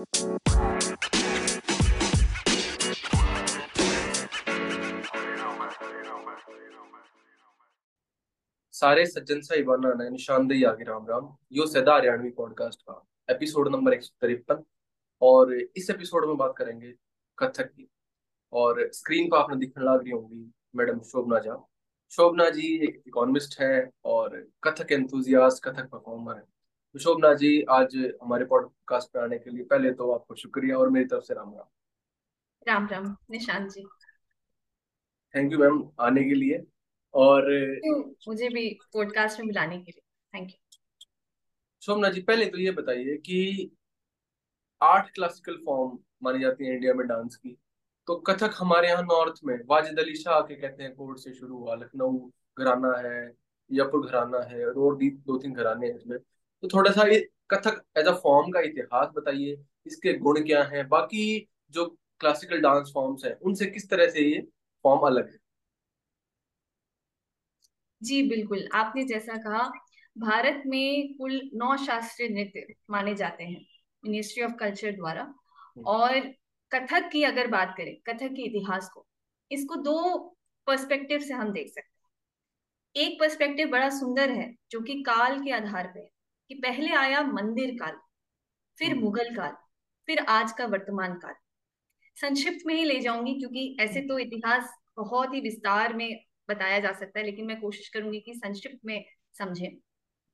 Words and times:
सारे 0.00 0.16
सज्जन 9.06 9.40
साहिबाना 9.40 9.92
ने 9.92 10.10
निशानदेही 10.10 10.64
आगे, 10.64 10.84
राम 10.84 11.06
राम। 11.06 11.36
यो 11.52 11.66
सदा 11.66 11.94
हरियाणवी 11.94 12.30
पॉडकास्ट 12.30 12.82
का 12.82 13.06
एपिसोड 13.30 13.68
नंबर 13.68 13.92
एक 13.92 14.02
तिरपन। 14.02 14.64
और 15.22 15.54
इस 15.54 15.90
एपिसोड 15.90 16.26
में 16.26 16.36
बात 16.36 16.54
करेंगे 16.56 16.94
कथक 17.38 17.62
की। 17.62 17.90
और 18.52 18.92
स्क्रीन 18.92 19.30
पर 19.30 19.36
आपने 19.36 19.56
दिखने 19.56 19.84
लग 19.84 20.02
रही 20.02 20.10
होंगी 20.10 20.52
मैडम 20.76 21.00
शोभना 21.00 21.38
झा। 21.38 21.68
शोभना 22.10 22.50
जी 22.50 22.88
एक 22.88 23.02
इकोनॉमिस्ट 23.06 23.60
है 23.60 23.90
और 24.04 24.48
कथक 24.64 24.92
एंथुजियास्ट 24.92 25.68
कथक 25.68 25.88
परफॉर्मर 25.88 26.36
है। 26.36 26.59
शोभना 26.94 27.32
जी। 27.34 27.60
आज 27.70 27.94
हमारे 28.22 28.44
पॉडकास्ट 28.44 29.08
पे 29.08 29.18
आने 29.20 29.38
के 29.38 29.50
लिए 29.50 29.64
पहले 29.64 29.90
तो 29.92 30.10
आपको 30.12 30.34
शुक्रिया 30.34 30.76
और 30.76 30.88
मेरी 30.90 31.06
तरफ़ 31.06 31.24
से 31.24 31.34
राम 31.34 31.52
राम। 31.54 31.66
राम 32.68 32.86
Ram 32.88 33.16
Nishant 33.30 33.70
ji. 33.70 33.84
Thank 35.34 35.52
you 35.52 35.58
ma'am 35.58 35.82
आने 36.00 36.24
के 36.24 36.34
लिए। 36.34 36.62
और 37.14 37.50
मुझे 38.28 38.48
भी 38.48 38.68
पॉडकास्ट 38.92 39.38
में 39.40 39.48
बुलाने 39.48 39.76
के 39.76 39.90
लिए। 39.90 40.02
थैंक 40.34 40.50
यू 40.50 40.78
शोभना 41.82 42.08
जी 42.08 42.22
पहले 42.22 42.46
तो 42.46 42.58
ये 42.58 42.70
बताइए 42.70 43.16
कि 43.16 43.70
आठ 44.80 45.10
क्लासिकल 45.10 45.56
फॉर्म 45.66 45.98
मानी 46.22 46.40
जाती 46.40 46.66
है 46.66 46.74
इंडिया 46.74 46.94
में 46.94 47.06
डांस 47.06 47.36
की। 47.36 47.56
तो 48.06 48.16
कथक 48.16 48.50
हमारे 48.54 48.88
यहाँ 48.88 49.02
नॉर्थ 49.02 49.40
में 49.44 49.56
वाजिद 49.66 49.98
अली 49.98 50.14
शाह 50.14 50.40
के 50.40 50.54
कहते 50.54 50.82
हैं 50.82 50.94
कोर्ट 50.94 51.18
से 51.18 51.32
शुरू 51.34 51.58
हुआ 51.58 51.74
लखनऊ 51.74 52.18
घराना 52.58 52.92
है 52.98 53.32
यपुर 53.70 54.06
घराना 54.06 54.40
है 54.48 54.66
और 54.66 54.74
दो 54.74 55.38
तीन 55.38 55.52
घराने 55.52 55.86
हैं 55.86 55.96
इसमें। 55.96 56.18
तो 56.62 56.68
थोड़ा 56.68 56.90
सा 56.90 57.06
ये 57.08 57.18
कथक 57.50 57.82
एज 57.98 58.06
अ 58.06 58.14
फॉर्म 58.14 58.50
का 58.50 58.60
इतिहास 58.60 59.08
बताइए 59.14 59.56
इसके 59.86 60.12
गुण 60.18 60.40
क्या 60.44 60.62
हैं? 60.64 60.88
बाकी 60.88 61.48
जो 61.70 61.86
क्लासिकल 62.20 62.60
डांस 62.60 62.90
फॉर्म्स 62.94 63.24
हैं 63.24 63.34
उनसे 63.40 63.66
किस 63.66 63.88
तरह 63.90 64.08
से 64.08 64.20
ये 64.22 64.40
फॉर्म 64.84 65.06
अलग 65.06 65.30
है? 65.30 65.38
जी 68.02 68.22
बिल्कुल। 68.28 68.68
आपने 68.74 69.04
जैसा 69.04 69.36
कहा 69.36 69.70
भारत 70.16 70.62
में 70.66 71.14
कुल 71.14 71.40
नौ 71.54 71.76
शास्त्रीय 71.76 72.28
नृत्य 72.28 72.66
माने 72.90 73.14
जाते 73.14 73.44
हैं 73.44 73.64
मिनिस्ट्री 74.04 74.42
ऑफ़ 74.44 74.52
कल्चर 74.52 74.92
द्वारा। 74.92 75.22
हम्म। 75.22 75.84
और 75.84 76.18
कथक 76.72 77.08
की 77.12 77.22
अगर 77.22 77.46
बात 77.46 77.74
करें 77.76 77.94
कथक 78.06 78.32
के 78.32 78.42
इतिहास 78.42 78.88
को 78.94 79.06
इसको 79.50 79.76
दो 79.82 80.18
पर्सपेक्टिव 80.66 81.18
से 81.18 81.34
हम 81.34 81.52
देख 81.52 81.68
सकते 81.68 83.00
हैं। 83.00 83.06
एक 83.06 83.18
पर्सपेक्टिव 83.20 83.68
बड़ा 83.68 83.88
सुंदर 83.90 84.30
है 84.30 84.54
जो 84.70 84.80
कि 84.80 85.02
काल 85.02 85.38
के 85.40 85.52
आधार 85.52 85.86
पे 85.94 86.08
कि 86.50 86.54
पहले 86.54 86.94
आया 86.94 87.22
मंदिर 87.22 87.70
काल 87.70 87.96
फिर 88.78 88.90
हम्म। 88.90 89.00
मुगल 89.00 89.36
काल 89.36 89.52
फिर 90.06 90.18
आज 90.18 90.52
का 90.52 90.66
वर्तमान 90.66 91.14
काल। 91.14 91.34
संक्षिप्त 92.16 92.66
में 92.66 92.74
ही 92.74 92.84
ले 92.84 93.00
जाऊँगी 93.00 93.34
क्योंकि 93.34 93.76
ऐसे 93.80 94.00
तो 94.00 94.18
इतिहास 94.18 94.74
बहुत 94.96 95.34
ही 95.34 95.40
विस्तार 95.40 95.94
में 95.94 96.24
बताया 96.48 96.78
जा 96.78 96.92
सकता 96.92 97.18
है 97.18 97.24
लेकिन 97.24 97.46
मैं 97.46 97.60
कोशिश 97.60 97.88
करूँगी 97.88 98.20
कि 98.20 98.34
संक्षिप्त 98.34 98.78
में 98.84 99.04
समझे। 99.38 99.66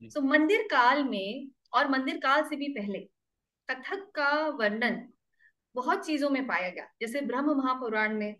तो 0.03 0.21
मंदिर 0.21 0.63
काल 0.63 1.05
में 1.05 1.49
और 1.73 1.89
मंदिर 1.89 2.17
काल 2.17 2.43
से 2.43 2.57
भी 2.57 2.69
पहले 2.69 2.99
कथक 3.71 4.11
का 4.15 4.49
वर्णन 4.49 5.09
बहुत 5.75 6.07
चीज़ों 6.07 6.31
में 6.31 6.47
पाया 6.47 6.71
गया। 6.71 6.89
जैसे 7.01 7.21
ब्रह्म 7.21 7.55
महापुराण 7.55 8.15
में 8.15 8.37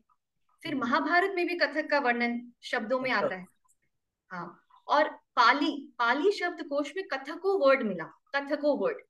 फिर 0.63 0.73
हम्म। 0.73 0.85
महाभारत 0.85 1.33
में 1.35 1.47
भी 1.47 1.55
कथक 1.55 1.91
का 1.91 1.99
वर्णन 1.99 2.53
शब्दों 2.63 3.01
में 3.01 3.11
आता 3.11 3.35
है। 3.37 3.47
हाँ। 4.31 4.66
और 4.89 5.09
पाली 5.37 5.71
पाली 5.99 6.33
शब्द 6.33 6.63
कोश 6.69 6.93
में 6.97 7.07
कथको 7.09 7.59
वर्ड 7.59 7.83
मिला 7.83 8.05
कथको 8.35 8.77
वर्ड 8.77 9.03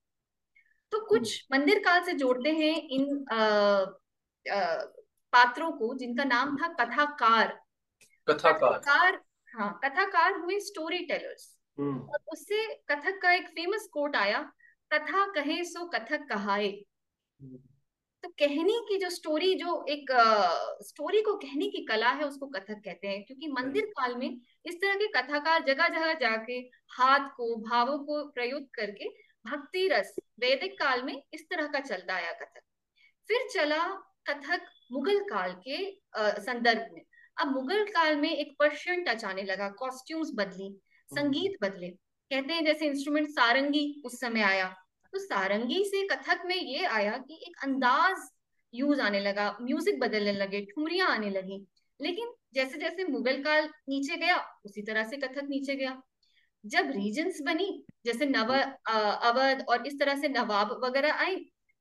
तो 0.92 1.00
कुछ 1.06 1.42
हम्म। 1.42 1.58
मंदिर 1.58 1.78
काल 1.78 2.02
से 2.04 2.12
जोड़ते 2.14 2.50
हैं 2.52 2.74
इन 2.88 3.24
आ, 3.32 3.38
आ, 4.46 4.74
पात्रों 5.32 5.70
को 5.72 5.94
जिनका 5.94 6.24
नाम 6.24 6.56
था 6.56 6.68
कथाकार 6.74 7.58
कथाकार 8.28 9.20
हाँ 9.54 9.78
कथाकार 9.84 10.34
हुए 10.34 10.58
स्टोरी 10.60 10.98
टेलर्स 11.06 11.52
हम्म। 11.78 11.98
और 12.00 12.18
उससे 12.32 12.66
कथक 12.90 13.18
का 13.22 13.32
एक 13.32 13.48
फ़ेमस 13.48 13.88
कोट 13.92 14.16
आया 14.16 14.40
कथा 14.90 15.26
कहे 15.32 15.62
सो 15.64 15.86
कथक 15.88 16.26
कहाए 16.28 16.68
हम्म। 16.68 17.58
तो 18.26 18.30
कहने 18.38 18.72
की 18.80 18.96
जो 18.98 19.08
स्टोरी 19.10 19.54
जो 19.54 19.72
एक 19.88 20.06
स्टोरी 20.82 21.20
को 21.22 21.34
कहने 21.36 21.66
की 21.70 21.84
कला 21.84 22.08
है 22.10 22.24
उसको 22.24 22.46
कथक 22.46 22.80
कहते 22.84 23.08
हैं। 23.08 23.22
क्योंकि 23.24 23.48
मंदिर 23.48 23.84
काल 23.90 24.14
में 24.14 24.28
इस 24.66 24.74
तरह 24.74 24.94
के 24.94 25.06
कथाकार 25.06 25.64
जगह 25.64 25.88
जगह 25.88 26.12
जाके 26.14 26.54
हाथ 26.92 27.28
को 27.36 27.54
भावों 27.60 27.98
को 27.98 28.22
प्रयुक्त 28.30 28.66
करके 28.74 29.08
भक्ति 29.44 29.86
रस 29.88 30.14
वैदिक 30.40 30.72
काल 30.78 31.02
में 31.02 31.14
इस 31.34 31.44
तरह 31.50 31.66
का 31.66 31.80
चलता 31.80 32.14
आया 32.14 32.32
कथक। 32.32 32.60
फिर 33.28 33.46
चला 33.50 33.82
कथक 34.28 34.64
मुगल 34.92 35.20
काल 35.24 35.52
के 35.68 35.78
संदर्भ 36.42 36.88
में। 36.94 37.02
अब 37.36 37.52
मुगल 37.52 37.84
काल 37.84 38.16
में 38.16 38.30
एक 38.30 38.54
पर्शियन 38.58 39.04
टच 39.04 39.24
आने 39.24 39.42
लगा 39.42 39.68
कॉस्ट्यूम्स 39.78 40.32
बदली 40.34 40.68
संगीत 41.10 41.56
बदले। 41.62 41.88
कहते 41.88 42.52
हैं 42.52 42.64
जैसे 42.64 42.86
इंस्ट्रूमेंट 42.86 43.28
सारंगी 43.28 44.02
उस 44.04 44.20
समय 44.20 44.42
आया। 44.42 44.74
तो 45.12 45.18
सारंगी 45.18 45.84
से 45.84 46.06
कथक 46.06 46.42
में 46.46 46.56
ये 46.56 46.84
आया 46.84 47.16
कि 47.18 47.34
एक 47.48 47.56
अंदाज 47.62 48.28
यूज़ 48.74 49.00
आने 49.00 49.20
लगा 49.20 49.56
म्यूज़िक 49.62 50.00
बदलने 50.00 50.32
लगे 50.32 50.60
ठुमरियाँ 50.64 51.08
आने 51.08 51.30
लगी। 51.30 51.66
लेकिन 52.00 52.32
जैसे 52.54 52.78
जैसे 52.78 53.04
मुगल 53.04 53.42
काल 53.42 53.68
नीचे 53.88 54.16
गया 54.16 54.36
उसी 54.64 54.82
तरह 54.82 55.04
से 55.04 55.16
कथक 55.16 55.46
नीचे 55.48 55.74
गया। 55.74 56.02
जब 56.64 56.90
रीजन्स 56.90 57.40
बनी 57.40 57.84
जैसे 58.06 58.26
नव 58.26 58.52
अवध 58.52 59.64
और 59.68 59.86
इस 59.86 59.98
तरह 59.98 60.20
से 60.20 60.28
नवाब 60.28 60.80
वगैरह 60.84 61.12
आए 61.14 61.36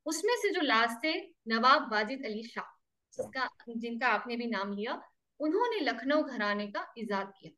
उसमें 0.06 0.34
से 0.38 0.50
जो 0.50 0.62
लास्ट 0.62 1.04
थे 1.04 1.14
नवाब 1.48 1.92
वाजिद 1.92 2.26
अली 2.26 2.44
शाह 2.44 2.72
जिसका 3.14 3.50
जिनका 3.78 4.08
आपने 4.08 4.36
भी 4.36 4.48
नाम 4.48 4.74
लिया 4.74 5.02
उन्होंने 5.40 5.80
लखनऊ 5.80 6.24
घराने 6.24 6.68
का 6.68 6.94
इजाद 6.98 7.34
किया। 7.40 7.52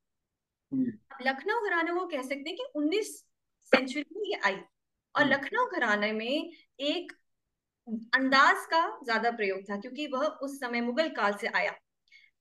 हम्म। 0.71 1.27
लखनऊ 1.29 1.65
घराने 1.65 1.91
को 1.91 2.05
कह 2.07 2.21
सकते 2.21 2.49
हैं 2.49 2.55
कि 2.55 2.63
19 2.75 3.25
सेंचुरी 3.71 4.19
में 4.19 4.29
ये 4.29 4.39
आई। 4.43 4.57
और 5.17 5.23
हम्म। 5.23 5.33
लखनऊ 5.33 5.65
घराने 5.69 6.11
में 6.11 6.51
एक 6.81 7.11
अंदाज 8.15 8.65
का 8.65 8.81
ज़्यादा 9.03 9.31
प्रयोग 9.31 9.61
था 9.61 9.77
क्योंकि 9.77 10.07
वह 10.07 10.25
उस 10.43 10.59
समय 10.59 10.81
मुगल 10.81 11.09
काल 11.11 11.33
से 11.33 11.47
आया। 11.49 11.73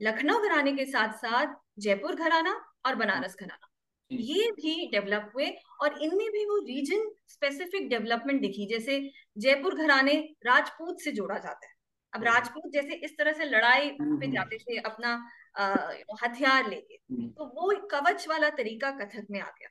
लखनऊ 0.01 0.41
घराने 0.41 0.73
के 0.73 0.85
साथ 0.87 1.13
साथ 1.19 1.55
जयपुर 1.79 2.15
घराना 2.15 2.55
और 2.87 2.95
बनारस 2.95 3.37
घराना। 3.41 3.69
ये 4.11 4.51
भी 4.53 4.75
डेवलप 4.91 5.31
हुए 5.35 5.47
और 5.83 6.03
इनमें 6.03 6.29
भी 6.31 6.45
वो 6.45 6.59
रीजन 6.67 7.09
स्पेसिफिक 7.29 7.89
डेवलपमेंट 7.89 8.41
दिखी 8.41 8.67
जैसे 8.67 8.99
जयपुर 9.39 9.75
घराने 9.77 10.15
राजपूत 10.47 11.01
से 11.01 11.13
जोड़ा 11.13 11.39
जाता 11.39 11.67
है। 11.67 11.75
अब। 12.13 12.25
राजपूत 12.25 12.71
जैसे 12.73 12.95
इस 13.05 13.17
तरह 13.19 13.33
से 13.33 13.45
लड़ाई 13.45 13.89
हम्म, 13.91 14.19
पे 14.21 14.27
हम्म। 14.27 14.35
जाते 14.35 14.59
थे 14.59 14.77
अपना 14.83 15.15
हथियार 16.25 16.69
लेके 16.71 16.97
तो 17.29 17.45
वो 17.57 17.75
कवच 17.91 18.27
वाला 18.29 18.51
तरीका 18.53 18.91
कथक 19.01 19.27
में 19.31 19.41
आ 19.41 19.49
गया। 19.51 19.69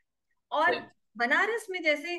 और 0.51 0.75
बनारस 1.17 1.67
में 1.69 1.81
जैसे 1.83 2.17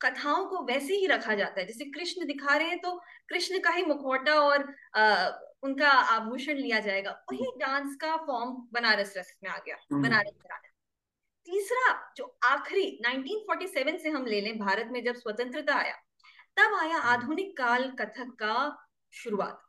कथाओं 0.00 0.44
को 0.46 0.64
वैसे 0.64 0.94
ही 0.94 1.06
रखा 1.06 1.34
जाता 1.34 1.60
है। 1.60 1.66
जैसे 1.66 1.84
कृष्ण 1.90 2.26
दिखा 2.26 2.56
रहे 2.56 2.68
हैं 2.68 2.78
तो 2.80 2.94
कृष्ण 3.28 3.58
का 3.58 3.70
ही 3.70 3.84
मुखौटा 3.84 4.34
और 4.34 4.74
आ, 4.96 5.30
उनका 5.62 5.88
आभूषण 5.88 6.56
लिया 6.56 6.80
जाएगा। 6.80 7.10
वही 7.32 7.50
डांस 7.58 7.96
का 8.00 8.16
फॉर्म 8.16 8.50
बनारस 8.72 9.14
रस 9.16 9.36
में 9.44 9.50
आ 9.50 9.58
गया 9.58 9.76
बनारस 9.92 10.32
घराना 10.32 10.68
तीसरा 11.46 12.12
जो 12.16 12.24
आखिरी 12.44 12.82
1947 13.00 14.02
से 14.02 14.08
हम 14.08 14.26
ले 14.26 14.40
लें 14.40 14.58
भारत 14.58 14.88
में 14.92 15.02
जब 15.04 15.14
स्वतंत्रता 15.14 15.74
आया 15.74 15.94
तब 16.56 16.74
आया 16.74 16.98
आधुनिक 17.12 17.56
काल 17.56 17.90
कथक 17.90 18.34
का 18.38 18.54
शुरुआत। 19.12 19.60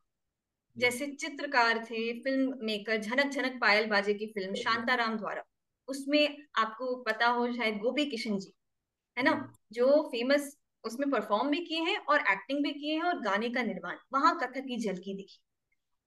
जैसे 0.76 1.08
चित्रकार 1.08 1.80
थे 1.86 2.02
फ़िल्म 2.20 2.66
मेकर 2.66 2.98
झनक 2.98 3.32
झनक 3.32 3.60
पायल 3.62 3.88
बाजे 3.88 4.14
की 4.14 4.28
फ़िल्म 4.28 4.54
शांताराम 4.54 5.18
द्वारा। 5.18 5.44
उसमें 5.88 6.38
आपको 6.58 6.96
पता 7.04 7.28
हो 7.28 7.52
शायद 7.54 7.78
गोपी 7.78 8.06
किशन 8.06 8.38
जी। 8.38 8.54
है 9.18 9.24
ना? 9.24 9.54
जो 9.72 10.04
फ़ेमस 10.08 10.58
उसमें 10.84 11.12
परफॉर्म 11.12 11.50
भी 11.50 11.66
किए 11.66 11.80
हैं 11.80 11.98
और 11.98 12.20
एक्टिंग 12.20 12.64
भी 12.64 12.72
किए 12.72 12.96
हैं 12.96 13.04
और 13.04 13.22
गाने 13.22 13.50
का 13.50 13.64
निर्माण। 13.64 13.96
वहाँ 14.14 14.40
कथक 14.40 14.60
की 14.60 14.80
झलकी 14.80 15.18
दिखी। 15.18 15.42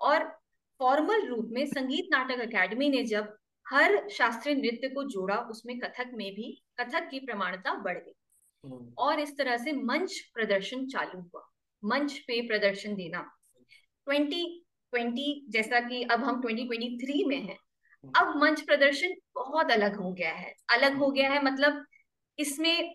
और 0.00 0.38
फॉर्मल 0.78 1.26
रूप 1.26 1.48
में 1.52 1.66
संगीत 1.66 2.08
नाटक 2.10 2.38
अकेडमी 2.38 2.88
ने 2.88 3.04
जब 3.04 3.36
हर 3.68 4.08
शास्त्रीय 4.08 4.54
नृत्य 4.54 4.88
को 4.88 5.04
जोड़ा 5.04 5.36
उसमें 5.36 5.78
कथक 5.78 6.10
में 6.14 6.34
भी 6.34 6.62
कथक 6.80 7.08
की 7.10 7.20
प्रमाणता 7.20 7.74
बढ़ 7.74 7.98
गई। 7.98 8.14
हम्म। 8.64 8.94
और 8.98 9.20
इस 9.20 9.38
तरह 9.38 9.56
से 9.56 9.72
मंच 9.72 10.30
प्रदर्शन 10.34 10.86
चालू 10.86 11.20
हुआ। 11.20 11.48
मंच 11.84 12.12
पे 12.18 12.46
प्रदर्शन 12.48 12.94
देना। 12.94 13.30
2020 14.08 15.46
जैसा 15.48 15.80
कि 15.80 16.02
अब 16.02 16.24
हम 16.24 16.40
2023 16.40 17.26
में 17.26 17.42
हैं। 17.42 17.58
अब 18.16 18.36
मंच 18.36 18.60
प्रदर्शन 18.60 19.14
बहुत 19.34 19.70
अलग 19.70 19.96
हो 19.96 20.12
गया 20.12 20.32
है। 20.32 20.54
अलग 20.72 20.96
हो 20.96 21.10
गया 21.10 21.30
है 21.30 21.44
मतलब 21.44 21.84
इसमें 22.38 22.94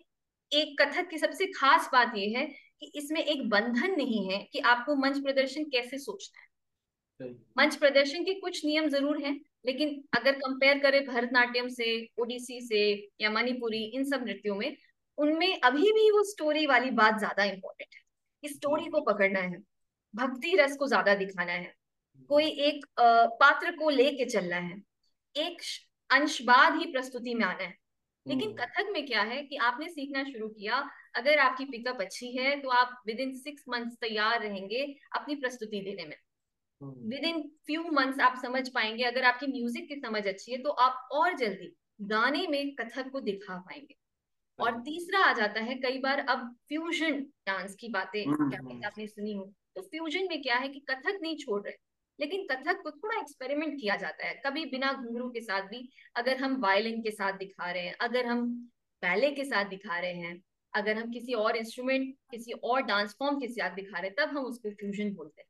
एक 0.52 0.80
कथक 0.80 1.08
की 1.10 1.18
सबसे 1.18 1.46
खास 1.52 1.88
बात 1.92 2.12
यह 2.16 2.38
है 2.38 2.46
कि 2.80 2.90
इसमें 2.96 3.20
एक 3.22 3.48
बंधन 3.50 3.94
नहीं 3.96 4.28
है 4.30 4.38
कि 4.52 4.58
आपको 4.66 4.94
मंच 4.96 5.18
प्रदर्शन 5.18 5.64
कैसे 5.64 5.98
सोचना 5.98 6.40
है। 6.40 7.30
मंच 7.58 7.76
प्रदर्शन 7.76 8.24
के 8.24 8.34
कुछ 8.34 8.64
नियम 8.64 8.88
ज़रूर 8.88 9.22
हैं 9.24 9.38
लेकिन 9.66 10.02
अगर 10.16 10.32
कंपेयर 10.36 10.78
करें 10.78 11.04
भरतनाट्यम 11.06 11.68
से 11.68 11.86
ओडिसी 12.20 12.60
से 12.60 12.80
या 13.20 13.30
मणिपुरी 13.30 13.82
इन 13.86 14.04
सब 14.04 14.24
नृत्यों 14.24 14.56
में 14.56 14.76
उनमें 15.18 15.60
अभी 15.60 15.92
भी 15.92 16.10
वो 16.10 16.22
स्टोरी 16.24 16.66
वाली 16.66 16.90
बात 16.92 17.18
ज़्यादा 17.18 17.44
इंपॉर्टेंट 17.44 17.94
है। 17.94 18.00
कि 18.42 18.48
स्टोरी 18.48 18.90
को 18.90 19.00
पकड़ना 19.02 19.40
है 19.40 19.58
भक्ति 20.14 20.56
रस 20.56 20.76
को 20.76 20.86
ज़्यादा 20.86 21.14
दिखाना 21.14 21.52
है 21.52 21.72
कोई 22.30 22.46
एक 22.66 22.84
पात्र 23.00 23.70
को 23.76 23.90
लेके 23.90 24.24
चलना 24.24 24.56
है 24.58 24.76
एक 25.36 25.62
अंश 26.10 26.40
बाद 26.42 26.78
ही 26.78 26.92
प्रस्तुति 26.92 27.34
में 27.34 27.44
आना 27.44 27.62
है। 27.62 27.76
लेकिन 28.26 28.48
हम्म। 28.48 28.56
कथक 28.58 28.90
में 28.92 29.06
क्या 29.06 29.22
है 29.22 29.42
कि 29.42 29.56
आपने 29.62 29.88
सीखना 29.88 30.22
शुरू 30.24 30.48
किया 30.48 30.76
अगर 31.16 31.38
आपकी 31.38 31.64
पिकअप 31.64 32.00
अच्छी 32.00 32.30
है 32.36 32.60
तो 32.60 32.68
आप 32.68 33.02
विद 33.06 33.20
इन 33.20 33.32
सिक्स 33.38 33.64
मंथ्स 33.68 33.96
तैयार 34.00 34.40
रहेंगे 34.42 34.84
अपनी 35.16 35.34
प्रस्तुति 35.34 35.80
देने 35.80 36.04
में। 36.04 36.16
विद 37.08 37.24
इन 37.24 37.42
फ्यू 37.66 37.82
मंथ्स 37.92 38.20
आप 38.20 38.38
समझ 38.42 38.68
पाएँगे 38.68 39.04
अगर 39.04 39.24
आपकी 39.24 39.46
म्यूज़िक 39.46 39.88
की 39.88 40.00
समझ 40.00 40.26
अच्छी 40.26 40.52
है 40.52 40.58
तो 40.58 40.70
आप 40.70 41.08
और 41.12 41.36
जल्दी 41.36 41.74
गाने 42.00 42.46
में 42.46 42.74
कथक 42.74 43.10
को 43.10 43.20
दिखा 43.20 43.56
पाएँगे। 43.58 43.96
और 44.58 44.80
तीसरा 44.80 45.24
आ 45.24 45.32
जाता 45.32 45.60
है 45.60 45.74
कई 45.74 45.98
बार 45.98 46.18
अब 46.18 46.50
फ्यूजन 46.68 47.20
डांस 47.46 47.74
की 47.74 47.88
बातें 47.88 48.24
हम्म, 48.24 48.48
क्या 48.50 48.60
हम्म। 48.60 48.84
आपने 48.86 49.06
सुनी 49.06 49.32
हो। 49.32 49.44
तो 49.76 49.82
फ्यूजन 49.82 50.28
में 50.28 50.40
क्या 50.42 50.56
है 50.56 50.68
कि 50.68 50.80
कथक 50.80 51.18
नहीं 51.22 51.36
छोड़ 51.36 51.60
रहे। 51.62 51.74
लेकिन 52.18 52.46
कथक 52.50 52.82
को 52.82 52.90
थोड़ा 52.90 53.18
एक्सपेरिमेंट 53.20 53.80
किया 53.80 53.96
जाता 53.96 54.26
है। 54.26 54.34
कभी 54.46 54.64
बिना 54.64 54.92
घुंघरू 54.92 55.28
के 55.30 55.40
साथ 55.40 55.62
भी 55.62 55.88
अगर 56.16 56.36
हम 56.36 56.56
वायलिन 56.60 57.02
के 57.02 57.10
साथ 57.10 57.38
दिखा 57.38 57.70
रहे 57.70 57.82
हैं 57.82 57.94
अगर 58.00 58.26
हम 58.26 58.48
बैले 59.02 59.30
के 59.30 59.44
साथ 59.44 59.64
दिखा 59.64 59.98
रहे 59.98 60.12
हैं 60.12 60.42
अगर 60.74 60.96
हम 60.96 61.10
किसी 61.10 61.34
और 61.34 61.56
इंस्ट्रूमेंट 61.56 62.14
किसी 62.30 62.52
और 62.52 62.82
डांस 62.82 63.14
फॉर्म 63.18 63.38
के 63.40 63.48
साथ 63.48 63.70
दिखा 63.70 63.98
रहे 63.98 64.10
हैं 64.10 64.14
तब 64.18 64.36
हम 64.36 64.44
उसको 64.44 64.70
फ्यूजन 64.70 65.12
बोलते 65.14 65.42
हैं। 65.42 65.48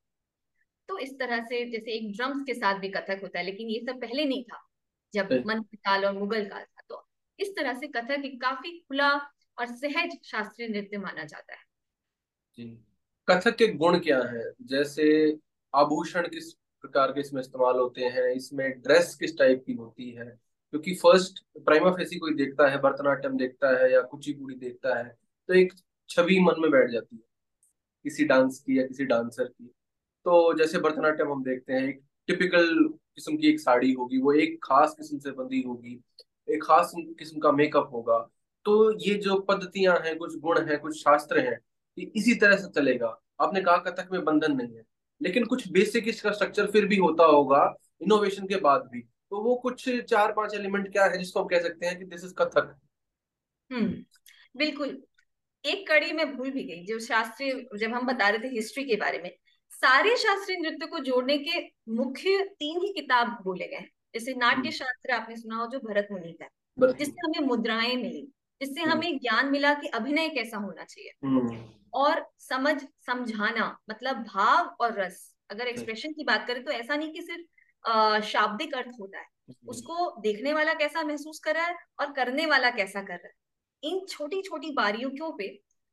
तो 0.89 0.99
इस 0.99 1.19
तरह 1.19 1.45
से 1.45 1.65
जैसे 1.71 1.93
एक 1.93 2.11
ड्रम्स 2.17 2.43
के 2.47 2.55
साथ 2.55 2.79
भी 2.79 2.89
कथक 2.89 3.21
होता 3.23 3.39
है 3.39 3.45
लेकिन 3.45 3.69
ये 3.69 3.81
सब 3.87 4.01
पहले 4.01 4.25
नहीं 4.25 4.45
था 4.45 4.61
जब 5.15 5.33
मंत्र 5.47 5.77
काल 5.77 6.05
और 6.05 6.13
मुगल 6.13 6.45
काल 6.45 6.65
था। 6.65 6.83
तो 6.89 7.07
इस 7.39 7.55
तरह 7.57 7.75
से 7.75 7.87
कथक 7.87 8.25
एक 8.25 8.41
काफ़ी 8.41 8.79
खुला 8.79 9.11
और 9.59 9.67
सहज 9.67 10.19
शास्त्रीय 10.25 10.69
नृत्य 10.69 10.99
माना 10.99 11.25
जाता 11.25 11.55
है। 11.55 11.63
जी। 12.59 12.65
कथक 13.29 13.57
के 13.57 13.67
गुण 13.69 13.99
क्या 13.99 14.19
है? 14.23 14.45
जैसे 14.63 15.07
आभूषण 15.75 16.29
किस 16.29 16.53
प्रकार 16.85 17.13
के 17.13 17.21
इसमें 17.21 17.41
इस्तेमाल 17.41 17.77
होते 17.77 18.05
हैं, 18.05 18.29
इसमें 18.33 18.71
ड्रेस 18.73 19.15
किस 19.15 19.37
टाइप 19.39 19.63
की 19.67 19.73
होती 19.75 20.11
है? 20.11 20.25
क्योंकि 20.25 20.95
फ़र्स्ट 20.95 21.43
प्राइमा 21.59 21.91
फेसी 21.93 22.19
कोई 22.19 22.35
देखता 22.35 22.69
है, 22.69 22.79
भरतनाट्यम 22.79 23.37
देखता 23.37 23.69
है 23.79 23.93
या 23.93 24.01
कुचिपुड़ी 24.03 24.55
देखता 24.57 24.97
है 24.97 25.17
तो 25.49 25.55
एक 25.55 25.73
छवि 26.11 26.39
मन 26.41 26.61
में 26.61 26.71
बैठ 26.71 26.91
जाती 26.91 27.17
है, 27.17 27.23
किसी 28.05 28.25
डांस 28.25 28.59
की 28.59 28.79
या 28.79 28.87
किसी 28.87 29.05
डांसर 29.07 29.45
की। 29.45 29.67
तो 30.27 30.55
जैसे 30.59 30.79
भरतनाट्यम 30.79 31.31
हम 31.33 31.43
देखते 31.45 31.73
हैं, 31.73 31.89
एक 31.89 32.01
टिपिकल 32.29 32.67
किस्म 32.89 33.37
की 33.37 33.49
एक 33.49 33.61
साड़ी 33.61 33.93
होगी, 33.93 34.19
वो 34.19 34.33
एक 34.35 34.59
खास 34.65 34.95
किस्म 34.99 35.19
से 35.19 35.31
बंधी 35.33 35.63
होगी, 35.63 36.01
एक 36.49 36.63
खास 36.63 36.93
किस्म 36.97 37.39
का 37.41 37.53
मेकअप 37.53 37.91
होगा। 37.93 38.19
तो 38.67 38.93
ये 39.01 39.15
जो 39.17 39.39
पद्धतियाँ 39.43 39.99
हैं, 39.99 40.17
कुछ 40.19 40.39
गुण 40.39 40.61
हैं, 40.69 40.79
कुछ 40.81 40.97
शास्त्र 40.99 41.41
हैं, 41.41 41.59
ये 41.99 42.11
इसी 42.17 42.35
तरह 42.35 42.57
से 42.57 42.69
चलेगा। 42.71 43.09
आपने 43.41 43.61
कहा 43.63 43.77
कथक 43.87 44.09
में 44.13 44.25
बंधन 44.25 44.53
नहीं 44.53 44.77
है। 44.77 44.83
लेकिन 45.25 45.45
कुछ 45.45 45.67
बेसिक 45.73 46.09
इसका 46.09 46.31
स्ट्रक्चर 46.33 46.71
फिर 46.71 46.87
भी 46.87 46.97
होता 46.97 47.25
होगा 47.25 47.65
इनोवेशन 48.03 48.47
के 48.47 48.57
बाद 48.57 48.89
भी। 48.93 49.01
तो 49.01 49.41
वो 49.43 49.55
कुछ 49.57 49.89
चार 50.01 50.33
पाँच 50.33 50.55
एलिमेंट 50.55 50.91
क्या 50.93 51.05
है 51.05 51.19
जिसको 51.19 51.41
हम 51.41 51.47
कह 51.47 51.61
सकते 51.61 51.87
हैं 51.87 51.99
कि 51.99 52.05
दिस 52.05 52.25
इज़ 52.25 52.35
कथक? 52.35 52.77
हम्म 53.71 54.05
बिल्कुल। 54.57 55.03
एक 55.65 55.87
कड़ी 55.89 56.13
में 56.13 56.37
भूल 56.37 56.51
भी 56.51 56.65
गई 56.65 56.85
जो 56.85 56.99
शास्त्रीय 56.99 57.67
जब 57.79 57.95
हम 57.95 58.07
बता 58.07 58.29
रहे 58.29 58.39
थे 58.39 58.49
हिस्ट्री 58.49 58.85
के 58.85 58.97
बारे 58.97 59.19
में। 59.19 59.31
सारे 59.73 60.17
शास्त्रीय 60.17 60.59
नृत्य 60.59 60.87
को 60.87 60.99
जोड़ने 60.99 61.39
के 61.39 61.61
मुख्य 61.93 62.45
तीन 62.59 62.81
ही 62.83 62.93
किताब 62.93 63.29
बोले 63.45 63.67
गए 63.67 63.85
जैसे 64.15 64.35
नाट्य 64.35 64.57
हम्म। 64.57 64.71
शास्त्र 64.71 65.13
आपने 65.13 65.37
सुना 65.37 65.57
हो 65.57 65.67
जो 65.67 65.79
भरत 65.79 66.09
मुनि 66.13 66.33
का 66.33 66.49
जिससे 66.93 67.27
हमें 67.27 67.47
मुद्राएँ 67.47 67.95
मिली 67.97 68.23
जिससे 68.61 68.81
हम्म। 68.81 68.93
हमें 68.93 69.19
ज्ञान 69.19 69.51
मिला 69.51 69.73
कि 69.75 69.89
अभिनय 69.89 70.29
कैसा 70.29 70.57
होना 70.57 70.85
चाहिए। 70.85 71.11
और 71.95 72.27
समझ 72.39 72.77
समझाना 73.07 73.77
मतलब 73.91 74.23
भाव 74.25 74.77
और 74.81 75.01
रस। 75.01 75.35
अगर 75.51 75.67
एक्सप्रेशन 75.67 76.13
की 76.13 76.25
बात 76.25 76.47
करें 76.47 76.65
तो 76.65 76.73
ऐसा 76.73 76.97
नहीं 76.97 77.13
कि 77.13 77.23
सिर्फ़ 77.23 78.27
शाब्दिक 78.27 78.75
अर्थ 78.75 78.97
होता 79.01 79.19
है। 79.19 79.27
उसको 79.69 80.21
देखने 80.21 80.53
वाला 80.53 80.75
कैसा 80.75 81.03
महसूस 81.03 81.39
कर 81.39 81.55
रहा 81.55 81.67
है 81.67 81.77
और 82.01 82.13
करने 82.13 82.47
वाला 82.47 82.71
कैसा 82.71 83.03
कर 83.03 83.15
रहा 83.15 83.27
है। 83.27 83.33
इन 83.83 84.05
छोटी 84.07 84.41
छोटी 84.43 84.71
बारीकियों 84.73 85.31
पे 85.33 85.49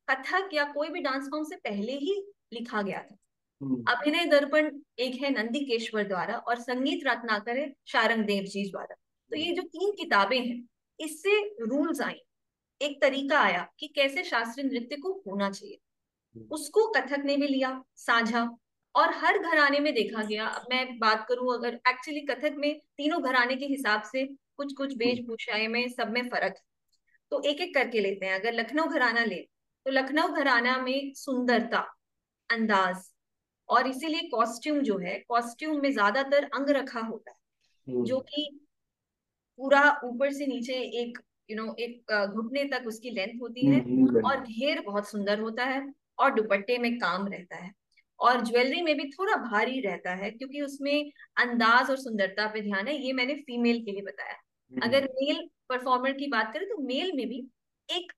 कथक 0.08 0.50
या 0.54 0.64
कोई 0.66 0.90
भी 0.90 1.02
डांस 1.02 1.26
फॉर्म 1.26 1.44
से 1.44 1.56
पहले 1.56 1.94
ही 1.94 2.16
लिखा 2.54 2.82
गया 2.82 3.02
था। 3.02 3.16
हम्म। 3.62 3.84
अभिनय 3.90 4.26
दर्पण 4.26 4.80
एक 5.00 5.22
है 5.22 5.30
नंदीकेश्वर 5.32 6.08
द्वारा 6.08 6.36
और 6.38 6.60
संगीत 6.60 7.08
रत्नाकर 7.08 7.58
है 7.58 7.72
शारंग 7.88 8.26
देव 8.26 8.44
जी 8.44 8.70
द्वारा। 8.72 8.96
तो 9.32 9.38
ये 9.38 9.52
जो 9.54 9.62
तीन 9.64 9.92
किताबें 9.92 10.40
हैं 10.40 10.64
इससे 11.00 11.40
रूल्स 11.62 12.02
आई। 12.02 12.20
एक 12.82 13.02
तरीका 13.02 13.40
आया 13.40 13.68
कि 13.80 13.88
कैसे 13.88 14.24
शास्त्रीय 14.24 14.68
नृत्य 14.68 14.96
को 14.96 15.12
होना 15.28 15.50
चाहिए। 15.50 15.78
उसको 16.36 16.88
कथक 16.92 17.22
ने 17.26 17.38
भी 17.38 17.48
लिया 17.48 17.82
साझा। 17.98 18.50
और 18.96 19.14
हर 19.16 19.38
घराने 19.38 19.80
में 19.80 19.94
देखा 19.94 20.24
गया। 20.24 20.46
अब 20.46 20.66
मैं 20.72 20.98
बात 21.00 21.26
करूँ 21.30 21.54
अगर 21.54 21.74
एक्चुअली 21.90 22.22
कथक 22.22 22.56
में 22.58 22.74
तीनों 22.98 23.22
घराने 23.24 23.56
के 23.56 23.66
हिसाब 23.66 24.02
से 24.04 24.26
कुछ 24.58 24.74
कुछ 24.74 24.92
हम्म। 24.92 25.06
वेशभूषाएँ 25.06 25.68
में 25.68 25.88
सब 25.90 26.10
में 26.10 26.22
फ़र्क। 26.30 26.56
तो 27.32 27.42
एक 27.44 27.62
एक 27.62 27.74
करके 27.76 28.00
लेते 28.00 28.26
हैं। 28.26 28.40
अगर 28.40 28.54
लखनऊ 28.54 28.86
घराना 28.86 29.24
ले 29.24 29.36
तो 29.86 29.92
लखनऊ 29.92 30.28
घराना 30.34 30.78
में 30.78 31.12
सुंदरता 31.16 31.80
अंदाज 32.50 33.04
और 33.70 33.88
इसीलिए 33.88 34.28
कॉस्ट्यूम 34.30 34.80
जो 34.82 34.98
है 34.98 35.18
कॉस्ट्यूम 35.30 35.82
में 35.82 35.92
ज़्यादातर 35.94 36.44
अंग 36.46 36.70
रखा 36.70 37.00
होता 37.00 37.32
है। 37.32 37.38
हम्म। 37.88 38.04
जो 38.06 38.20
कि 38.20 38.50
पूरा 39.60 39.82
ऊपर 40.04 40.32
से 40.34 40.46
नीचे 40.48 40.74
एक 41.02 41.18
यू 41.52 41.56
नो 41.58 41.74
एक 41.80 42.14
घुटने 42.34 42.64
तक 42.66 42.88
उसकी 42.88 43.10
लेंथ 43.10 43.40
होती 43.42 43.66
है 43.68 43.80
हम्म, 43.80 44.26
और 44.26 44.42
घेर 44.42 44.82
बहुत 44.82 45.10
सुंदर 45.10 45.40
होता 45.40 45.66
है। 45.66 45.82
और 46.22 46.34
दुपट्टे 46.34 46.78
में 46.78 46.98
काम 47.00 47.28
रहता 47.28 47.56
है। 47.56 47.72
और 48.20 48.42
ज्वेलरी 48.42 48.82
में 48.82 48.96
भी 48.98 49.10
थोड़ा 49.10 49.36
भारी 49.44 49.80
रहता 49.82 50.14
है 50.14 50.30
क्योंकि 50.32 50.62
उसमें 50.62 51.12
अंदाज 51.38 51.90
और 51.90 51.98
सुंदरता 51.98 52.48
पे 52.48 52.62
ध्यान 52.62 52.88
है 52.88 52.96
ये 52.98 53.14
मैंने 53.14 53.36
फीमेल 53.38 53.84
के 53.86 53.92
लिए 53.92 54.02
बताया। 54.02 54.34
हम्म। 54.34 54.82
अगर 54.82 55.08
मेल 55.14 55.48
परफॉर्मर 55.70 56.12
की 56.12 56.28
बात 56.28 56.54
करें 56.54 56.68
तो 56.70 56.78
मेल 56.78 57.12
में 57.16 57.28
भी 57.28 57.48
एक 57.90 58.12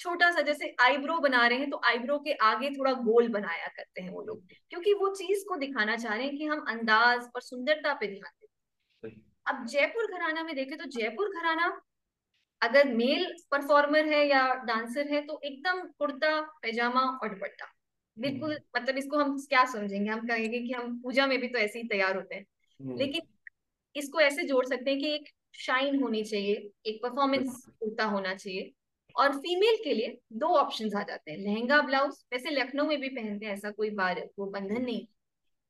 छोटा 0.00 0.30
सा 0.30 0.40
जैसे 0.40 0.74
आईब्रो 0.80 1.18
बना 1.18 1.46
रहे 1.46 1.58
हैं 1.58 1.70
तो 1.70 1.80
आईब्रो 1.84 2.18
के 2.18 2.32
आगे 2.42 2.70
थोड़ा 2.70 2.92
गोल 2.92 3.28
बनाया 3.28 3.66
करते 3.66 4.02
हैं 4.02 4.10
वो 4.10 4.22
लोग 4.22 4.42
क्योंकि 4.70 4.92
वो 4.94 5.08
चीज़ 5.14 5.44
को 5.48 5.56
दिखाना 5.56 5.96
चाह 5.96 6.14
रहे 6.14 6.26
हैं 6.26 6.36
कि 6.36 6.44
हम 6.44 6.64
अंदाज 6.68 7.28
और 7.34 7.42
सुंदरता 7.42 7.94
पे 7.94 8.06
ध्यान 8.06 8.32
दें। 8.40 9.10
अब 9.46 9.66
जयपुर 9.66 10.06
घराना 10.06 10.42
में 10.42 10.54
देखें 10.56 10.76
तो 10.78 10.84
जयपुर 10.90 11.28
घराना 11.30 11.68
अगर 12.64 12.88
मेल 12.88 13.24
परफॉर्मर 13.50 14.06
है 14.06 14.26
या 14.28 14.42
डांसर 14.64 15.12
है 15.12 15.20
तो 15.22 15.40
एकदम 15.44 15.80
कुर्ता 15.98 16.40
पैजामा 16.62 17.00
और 17.00 17.28
दुपट्टा। 17.28 17.66
बिल्कुल 18.16 18.50
हम्म। 18.50 18.80
मतलब 18.80 18.96
इसको 18.96 19.18
हम 19.18 19.38
क्या 19.38 19.64
समझेंगे? 19.64 20.10
हम 20.10 20.26
कहेंगे 20.26 20.60
कि 20.60 20.72
हम 20.72 20.98
पूजा 21.02 21.26
में 21.26 21.38
भी 21.40 21.48
तो 21.48 21.58
ऐसे 21.58 21.78
ही 21.78 21.88
तैयार 21.88 22.16
होते 22.16 22.34
हैं। 22.34 22.46
हम्म। 22.80 22.98
लेकिन 22.98 23.22
इसको 23.96 24.20
ऐसे 24.20 24.44
जोड़ 24.44 24.64
सकते 24.66 24.90
हैं 24.90 25.00
कि 25.00 25.14
एक 25.14 25.28
शाइन 25.54 26.02
होनी 26.02 26.22
चाहिए 26.24 26.70
एक 26.86 27.02
परफॉर्मेंस 27.02 27.64
कुर्ता 27.80 28.04
होना 28.04 28.34
चाहिए। 28.34 28.72
और 29.16 29.36
फीमेल 29.38 29.76
के 29.84 29.94
लिए 29.94 30.18
दो 30.32 30.46
ऑप्शन 30.46 30.96
आ 30.96 31.02
जाते 31.02 31.30
हैं। 31.30 31.38
लहंगा 31.38 31.80
ब्लाउज। 31.82 32.24
वैसे 32.32 32.50
लखनऊ 32.50 32.86
में 32.86 33.00
भी 33.00 33.08
पहनते 33.08 33.46
हैं 33.46 33.52
ऐसा 33.52 33.70
कोई 33.70 33.90
बार 33.90 34.28
वो 34.38 34.46
बंधन 34.46 34.82
नहीं 34.82 35.06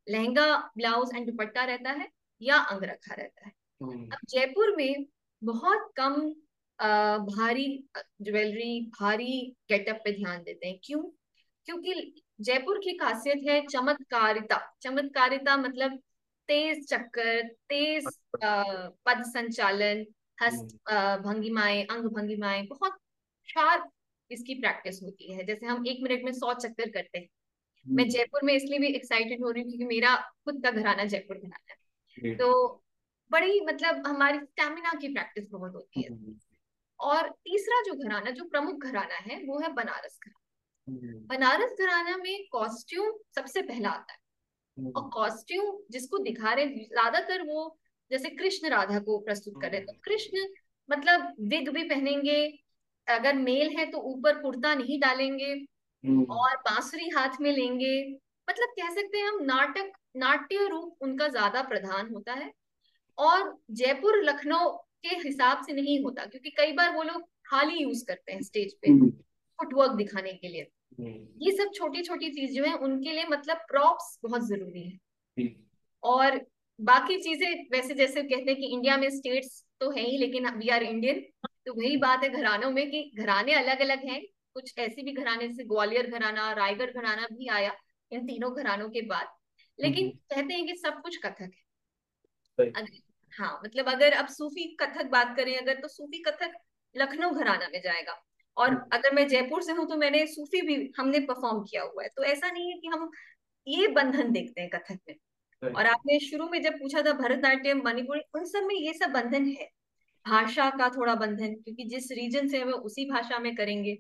लहंगा 0.07 0.47
ब्लाउज 0.77 1.11
एंड 1.17 1.27
दुपट्टा 1.27 1.65
रहता 1.65 1.91
है 1.91 2.09
या 2.43 2.57
अंग 2.57 2.85
रखा 2.85 3.15
रहता 3.15 3.47
है। 3.47 3.53
हम्म। 3.83 4.07
अब 4.07 4.19
जयपुर 4.29 4.75
में 4.77 5.07
बहुत 5.43 5.93
कम 5.97 6.35
भारी 6.79 7.67
ज्वेलरी 7.97 8.81
भारी 9.01 9.55
गेटअप 9.69 10.01
पे 10.05 10.13
ध्यान 10.13 10.43
देते 10.43 10.67
हैं। 10.67 10.79
क्यों? 10.85 11.03
क्योंकि 11.67 12.23
जयपुर 12.41 12.79
की 12.79 12.97
खासियत 12.99 13.41
है 13.49 13.61
चमत्कारिता। 13.67 14.59
चमत्कारिता 14.83 15.57
मतलब 15.57 15.99
तेज 16.49 16.87
चक्कर 16.89 17.43
तेज 17.69 18.05
पद 19.07 19.23
संचालन 19.27 20.05
हस्त 20.43 20.79
हम्म। 20.91 21.23
भंगिमाएँ 21.23 21.85
अंग 21.85 22.05
भंगिमाएँ 22.05 22.63
बहुत 22.67 22.99
शार्प 23.49 23.91
इसकी 24.31 24.55
प्रैक्टिस 24.55 25.03
होती 25.03 25.33
है। 25.33 25.45
जैसे 25.45 25.67
हम 25.67 25.87
एक 25.87 25.99
मिनट 26.03 26.25
में 26.25 26.33
सौ 26.33 26.53
चक्कर 26.55 26.91
करते 26.91 27.19
हैं। 27.19 27.29
मैं 27.87 28.05
हम्म। 28.05 28.13
जयपुर 28.13 28.41
में 28.45 28.55
इसलिए 28.55 28.79
भी 28.79 28.87
एक्साइटेड 28.87 29.43
हो 29.45 29.51
रही 29.51 29.63
हूँ 29.63 29.71
क्योंकि 29.71 29.85
मेरा 29.85 30.17
खुद 30.45 30.63
का 30.63 30.71
घराना 30.71 31.05
जयपुर 31.05 31.37
घराना 31.37 31.75
है। 31.75 32.35
तो 32.35 32.83
बड़ी 33.31 33.61
मतलब 33.61 34.07
हमारी 34.07 34.39
स्टेमिना 34.39 34.93
की 35.01 35.09
प्रैक्टिस 35.09 35.51
बहुत 35.51 35.75
होती 35.75 36.03
है। 36.03 36.13
हम्म। 36.13 36.39
और 37.05 37.29
तीसरा 37.45 37.81
जो 37.83 37.95
घराना 37.97 38.31
जो 38.31 38.45
प्रमुख 38.47 38.85
घराना 38.85 39.15
है 39.23 39.43
वो 39.47 39.59
है 39.59 39.73
बनारस 39.73 40.19
घराना। 40.19 40.41
हम्म। 40.89 41.19
बनारस 41.29 41.77
घराना 41.81 42.17
में 42.17 42.47
कॉस्ट्यूम 42.53 43.13
सबसे 43.35 43.63
पहला 43.63 43.91
आता 43.91 44.13
है। 44.13 44.91
और 44.93 45.09
कॉस्ट्यूम 45.11 45.77
जिसको 45.91 46.19
दिखा 46.21 46.53
रहे 46.53 46.67
ज़्यादातर 46.67 47.43
वो 47.43 47.77
जैसे 48.11 48.31
कृष्ण 48.31 48.69
राधा 48.69 48.99
को 49.01 49.19
प्रस्तुत 49.19 49.61
कर 49.63 49.71
रहे 49.71 49.81
तो 49.81 49.93
कृष्ण 50.05 50.47
मतलब 50.89 51.35
विग 51.49 51.69
भी 51.69 51.83
पहनेंगे 51.89 52.37
अगर 53.07 53.35
मेल 53.37 53.77
है 53.79 53.85
तो 53.91 53.99
ऊपर 54.11 54.41
कुर्ता 54.41 54.75
नहीं 54.75 54.99
डालेंगे 55.01 55.53
हम्म। 56.05 56.25
और 56.33 56.57
बांसुरी 56.61 57.09
हाथ 57.09 57.41
में 57.41 57.51
लेंगे। 57.53 58.01
मतलब 58.49 58.69
कह 58.79 58.91
सकते 58.95 59.19
हैं 59.19 59.27
हम 59.27 59.39
नाटक 59.45 59.93
नाट्य 60.17 60.67
रूप 60.69 61.03
उनका 61.03 61.29
ज़्यादा 61.29 61.63
प्रधान 61.65 62.09
होता 62.15 62.33
है। 62.35 62.51
और 63.19 63.57
जयपुर 63.73 64.23
लखनऊ 64.23 64.71
के 65.05 65.17
हिसाब 65.19 65.65
से 65.67 65.73
नहीं 65.73 66.03
होता 66.05 66.25
क्योंकि 66.25 66.51
कई 66.51 66.73
बार 66.73 66.95
वो 66.95 67.03
लोग 67.03 67.23
खाली 67.47 67.83
यूज़ 67.83 68.05
करते 68.07 68.33
हैं 68.33 68.43
स्टेज 68.43 68.75
पे 68.75 68.89
फुटवर्क 69.59 69.89
हम्म। 69.89 69.99
दिखाने 69.99 70.33
के 70.33 70.49
लिए। 70.49 70.67
ये 71.41 71.53
सब 71.53 71.71
छोटी 71.75 72.03
छोटी 72.03 72.31
चीज़ 72.31 72.53
जो 72.53 72.65
है 72.65 72.75
उनके 72.79 73.13
लिए 73.13 73.25
मतलब 73.27 73.57
प्रॉप्स 73.69 74.19
बहुत 74.23 74.47
ज़रूरी 74.49 74.83
है। 74.83 75.49
और 76.03 76.41
बाकी 76.79 77.17
चीज़ें 77.21 77.49
वैसे 77.73 77.95
जैसे 77.95 78.23
कहते 78.23 78.51
हैं 78.51 78.61
कि 78.61 78.67
इंडिया 78.67 78.97
में 78.97 79.09
स्टेट्स 79.11 79.63
तो 79.81 79.91
है 79.91 80.03
ही 80.03 80.19
लेकिन 80.19 80.49
वी 80.51 80.69
आर 80.69 80.83
इंडियन 80.83 81.21
तो 81.67 81.73
वही 81.75 81.97
बात 81.97 82.25
है 82.25 82.29
घरानों 82.31 82.71
में 82.71 82.91
कि 82.91 83.03
घराने 83.19 83.55
अलग 83.55 83.81
अलग 83.81 84.05
हैं। 84.05 84.21
कुछ 84.55 84.79
ऐसे 84.79 85.03
भी 85.03 85.13
घराने 85.13 85.49
जैसे 85.49 85.65
ग्वालियर 85.65 86.11
घराना 86.11 86.51
रायगढ़ 86.53 86.91
घराना 86.93 87.27
भी 87.33 87.49
आया 87.49 87.73
इन 88.11 88.27
तीनों 88.27 88.55
घरानों 88.57 88.89
के 88.89 89.01
बाद। 89.07 89.29
लेकिन 89.79 90.11
कहते 90.31 90.55
हैं 90.55 90.67
कि 90.67 90.77
सब 90.77 91.01
कुछ 91.03 91.17
कथक 91.17 91.51
है। 92.59 92.73
हाँ 93.39 93.61
मतलब 93.65 93.89
अगर 93.89 94.13
अब 94.13 94.27
सूफी 94.27 94.77
कथक 94.81 95.07
बात 95.07 95.37
करें 95.37 95.57
अगर 95.59 95.75
तो 95.75 95.89
सूफी 95.89 96.19
कथक 96.19 96.53
लखनऊ 96.97 97.31
घराना 97.31 97.69
में 97.73 97.81
जाएगा। 97.81 98.23
और 98.57 98.69
हम्म। 98.69 98.89
अगर 98.93 99.15
मैं 99.15 99.29
जयपुर 99.29 99.63
से 99.63 99.73
हूँ 99.73 99.89
तो 99.89 99.97
मैंने 99.97 100.27
सूफी 100.27 100.61
भी 100.63 100.93
हमने 100.99 101.21
परफॉर्म 101.21 101.63
किया 101.63 101.83
हुआ 101.83 102.03
है। 102.03 102.09
तो 102.09 102.25
ऐसा 102.25 102.51
नहीं 102.51 102.71
है 102.73 102.79
कि 102.79 102.89
हम 102.89 103.11
ये 103.67 103.89
बंधन 103.89 104.33
देखते 104.33 104.61
हैं 104.61 104.71
कथक 104.71 104.99
में। 105.09 105.17
और 105.63 105.87
आपने 105.87 106.19
शुरू 106.21 106.49
में 106.49 106.63
जब 106.63 106.73
पूछा 106.73 107.03
था 107.03 107.13
भरतनाट्यम 107.13 107.83
मणिपुरी 107.85 108.21
उन 108.35 108.45
सब 108.45 108.63
में 108.63 108.75
ये 108.75 108.93
सब 108.93 109.11
बंधन 109.11 109.47
है। 109.49 109.69
भाषा 110.27 110.71
का 110.71 110.89
थोड़ा 110.89 111.15
बंधन 111.15 111.55
क्योंकि 111.55 111.85
जिस 111.85 112.13
रीजन 112.13 112.49
से 112.49 112.65
वो 112.65 112.73
उसी 112.73 113.11
भाषा 113.11 113.39
में 113.39 113.55
करेंगे। 113.57 113.99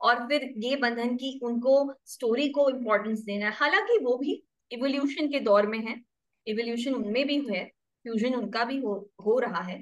और 0.00 0.16
फिर 0.28 0.54
ये 0.58 0.76
बंधन 0.76 1.16
की 1.16 1.40
उनको 1.42 1.94
स्टोरी 2.06 2.48
को 2.48 2.68
इम्पोर्टेंस 2.70 3.20
देना 3.20 3.46
है। 3.46 3.52
हालाँकि 3.52 3.98
वो 3.98 4.16
भी 4.16 4.42
इवोल्यूशन 4.70 5.28
के 5.28 5.40
दौर 5.40 5.66
में 5.66 5.78
है। 5.78 6.00
इवोल्यूशन 6.46 6.94
उनमें 6.94 7.26
भी 7.26 7.46
है। 7.50 7.70
फ्यूजन 8.04 8.34
उनका 8.34 8.64
भी 8.64 8.78
हो 8.78 8.94
हो 9.26 9.38
रहा 9.38 9.62
है। 9.62 9.78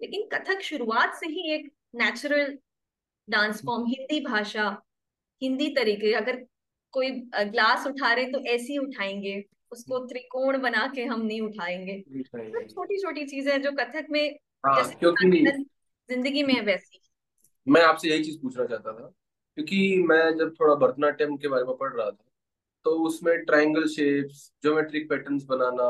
लेकिन 0.00 0.28
कथक 0.32 0.60
शुरुआत 0.62 1.14
से 1.14 1.26
ही 1.26 1.52
एक 1.54 1.70
नेचुरल 1.94 2.56
डांस 3.28 3.60
फॉर्म 3.66 3.84
हिंदी 3.86 4.20
भाषा 4.20 4.66
हिंदी 5.42 5.68
तरीके 5.68 6.12
अगर 6.12 6.36
कोई 6.94 7.10
ग्लास 7.34 7.86
उठा 7.86 8.12
रहे 8.12 8.24
तो 8.32 8.38
ऐसे 8.46 8.72
ही 8.72 8.78
उठाएँगे। 8.78 9.42
उसको 9.72 9.98
त्रिकोण 9.98 10.58
बना 10.58 10.86
के 10.94 11.04
हम 11.04 11.22
नहीं 11.22 11.40
उठाएँगे। 11.40 11.98
तो 11.98 12.62
छोटी 12.62 12.98
छोटी 12.98 13.24
चीज़ें 13.24 13.62
जो 13.62 13.72
कथक 13.72 14.06
में 14.10 14.38
हाँ, 14.66 14.84
क्योंकि 14.90 15.44
ज़िंदगी 16.08 16.42
में 16.42 16.60
वैसी। 16.60 17.00
मैं 17.66 17.82
आपसे 17.82 18.08
यही 18.08 18.24
चीज़ 18.24 18.38
पूछना 18.42 18.64
चाहता 18.64 18.92
था 18.92 19.06
क्योंकि 19.56 20.02
मैं 20.08 20.36
जब 20.38 20.54
थोड़ा 20.60 20.74
भरतनाट्यम 20.74 21.36
के 21.36 21.48
बारे 21.48 21.64
में 21.64 21.76
पढ़ 21.76 21.92
रहा 21.92 22.10
था 22.10 22.24
तो 22.84 22.90
उसमें 23.06 23.44
ट्रायंगल 23.44 23.86
शेप्स 23.86 24.50
ज्योमेट्रिक 24.62 25.08
पैटर्न्स 25.10 25.44
बनाना 25.44 25.88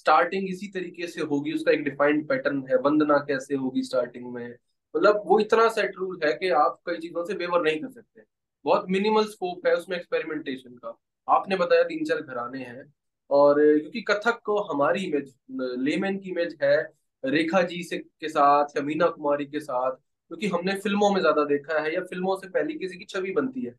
स्टार्टिंग 0.00 0.48
इसी 0.50 0.68
तरीके 0.70 1.06
से 1.08 1.20
होगी, 1.22 1.52
उसका 1.52 1.72
एक 1.72 1.84
डिफाइंड 1.84 2.26
पैटर्न 2.28 2.64
है, 2.70 2.76
वंदना 2.78 3.18
कैसे 3.28 3.54
होगी 3.56 3.82
स्टार्टिंग 3.84 4.32
में? 4.34 4.48
मतलब 4.94 5.22
वो 5.26 5.38
इतना 5.40 5.68
सेट 5.70 5.96
रूल 5.96 6.20
है 6.24 6.32
कि 6.34 6.48
आप 6.58 6.80
कई 6.86 6.98
चीज़ों 6.98 7.24
से 7.24 7.34
वेवर 7.36 7.62
नहीं 7.62 7.80
कर 7.80 7.90
सकते। 7.90 8.22
बहुत 8.64 8.86
मिनिमल 8.90 9.24
स्कोप 9.26 9.66
है 9.66 9.74
उसमें 9.74 9.96
एक्सपेरिमेंटेशन 9.96 10.76
का। 10.76 10.96
आपने 11.28 11.56
बताया 11.56 11.82
तीन 11.84 12.04
चार 12.04 12.20
घराने 12.20 12.58
हैं 12.60 12.84
और 13.30 13.60
क्योंकि 13.60 14.00
कथक 14.02 14.40
को 14.44 14.58
हमारी 14.64 15.04
इमेज 15.04 15.34
लेमैन 15.80 16.18
की 16.18 16.30
इमेज 16.30 16.56
है, 16.62 16.76
रेखा 17.24 17.62
जी 17.64 17.82
से 17.82 17.98
के 17.98 18.28
साथ 18.28 18.76
या 18.76 18.82
मीना 18.82 19.06
कुमारी 19.08 19.44
के 19.46 19.60
साथ, 19.60 19.90
क्योंकि 19.90 20.46
हमने 20.48 20.74
फ़िल्मों 20.76 21.10
में 21.10 21.20
ज़्यादा 21.20 21.44
देखा 21.46 21.80
है 21.80 21.94
या 21.94 22.00
फ़िल्मों 22.02 22.36
से 22.36 22.48
पहले 22.48 22.74
किसी 22.76 22.98
की 22.98 23.04
छवि 23.06 23.32
बनती 23.32 23.64
है। 23.64 23.74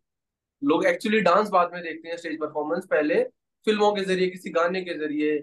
लोग 0.61 0.85
एक्चुअली 0.85 1.19
डांस 1.21 1.49
बाद 1.49 1.71
में 1.73 1.81
देखते 1.83 2.09
हैं 2.09 2.17
स्टेज 2.17 2.39
परफॉर्मेंस 2.39 2.85
पहले 2.85 3.23
फ़िल्मों 3.67 3.91
के 3.93 4.03
ज़रिए, 4.03 4.29
किसी 4.29 4.49
गाने 4.51 4.81
के 4.81 4.93
ज़रिए 4.95 5.37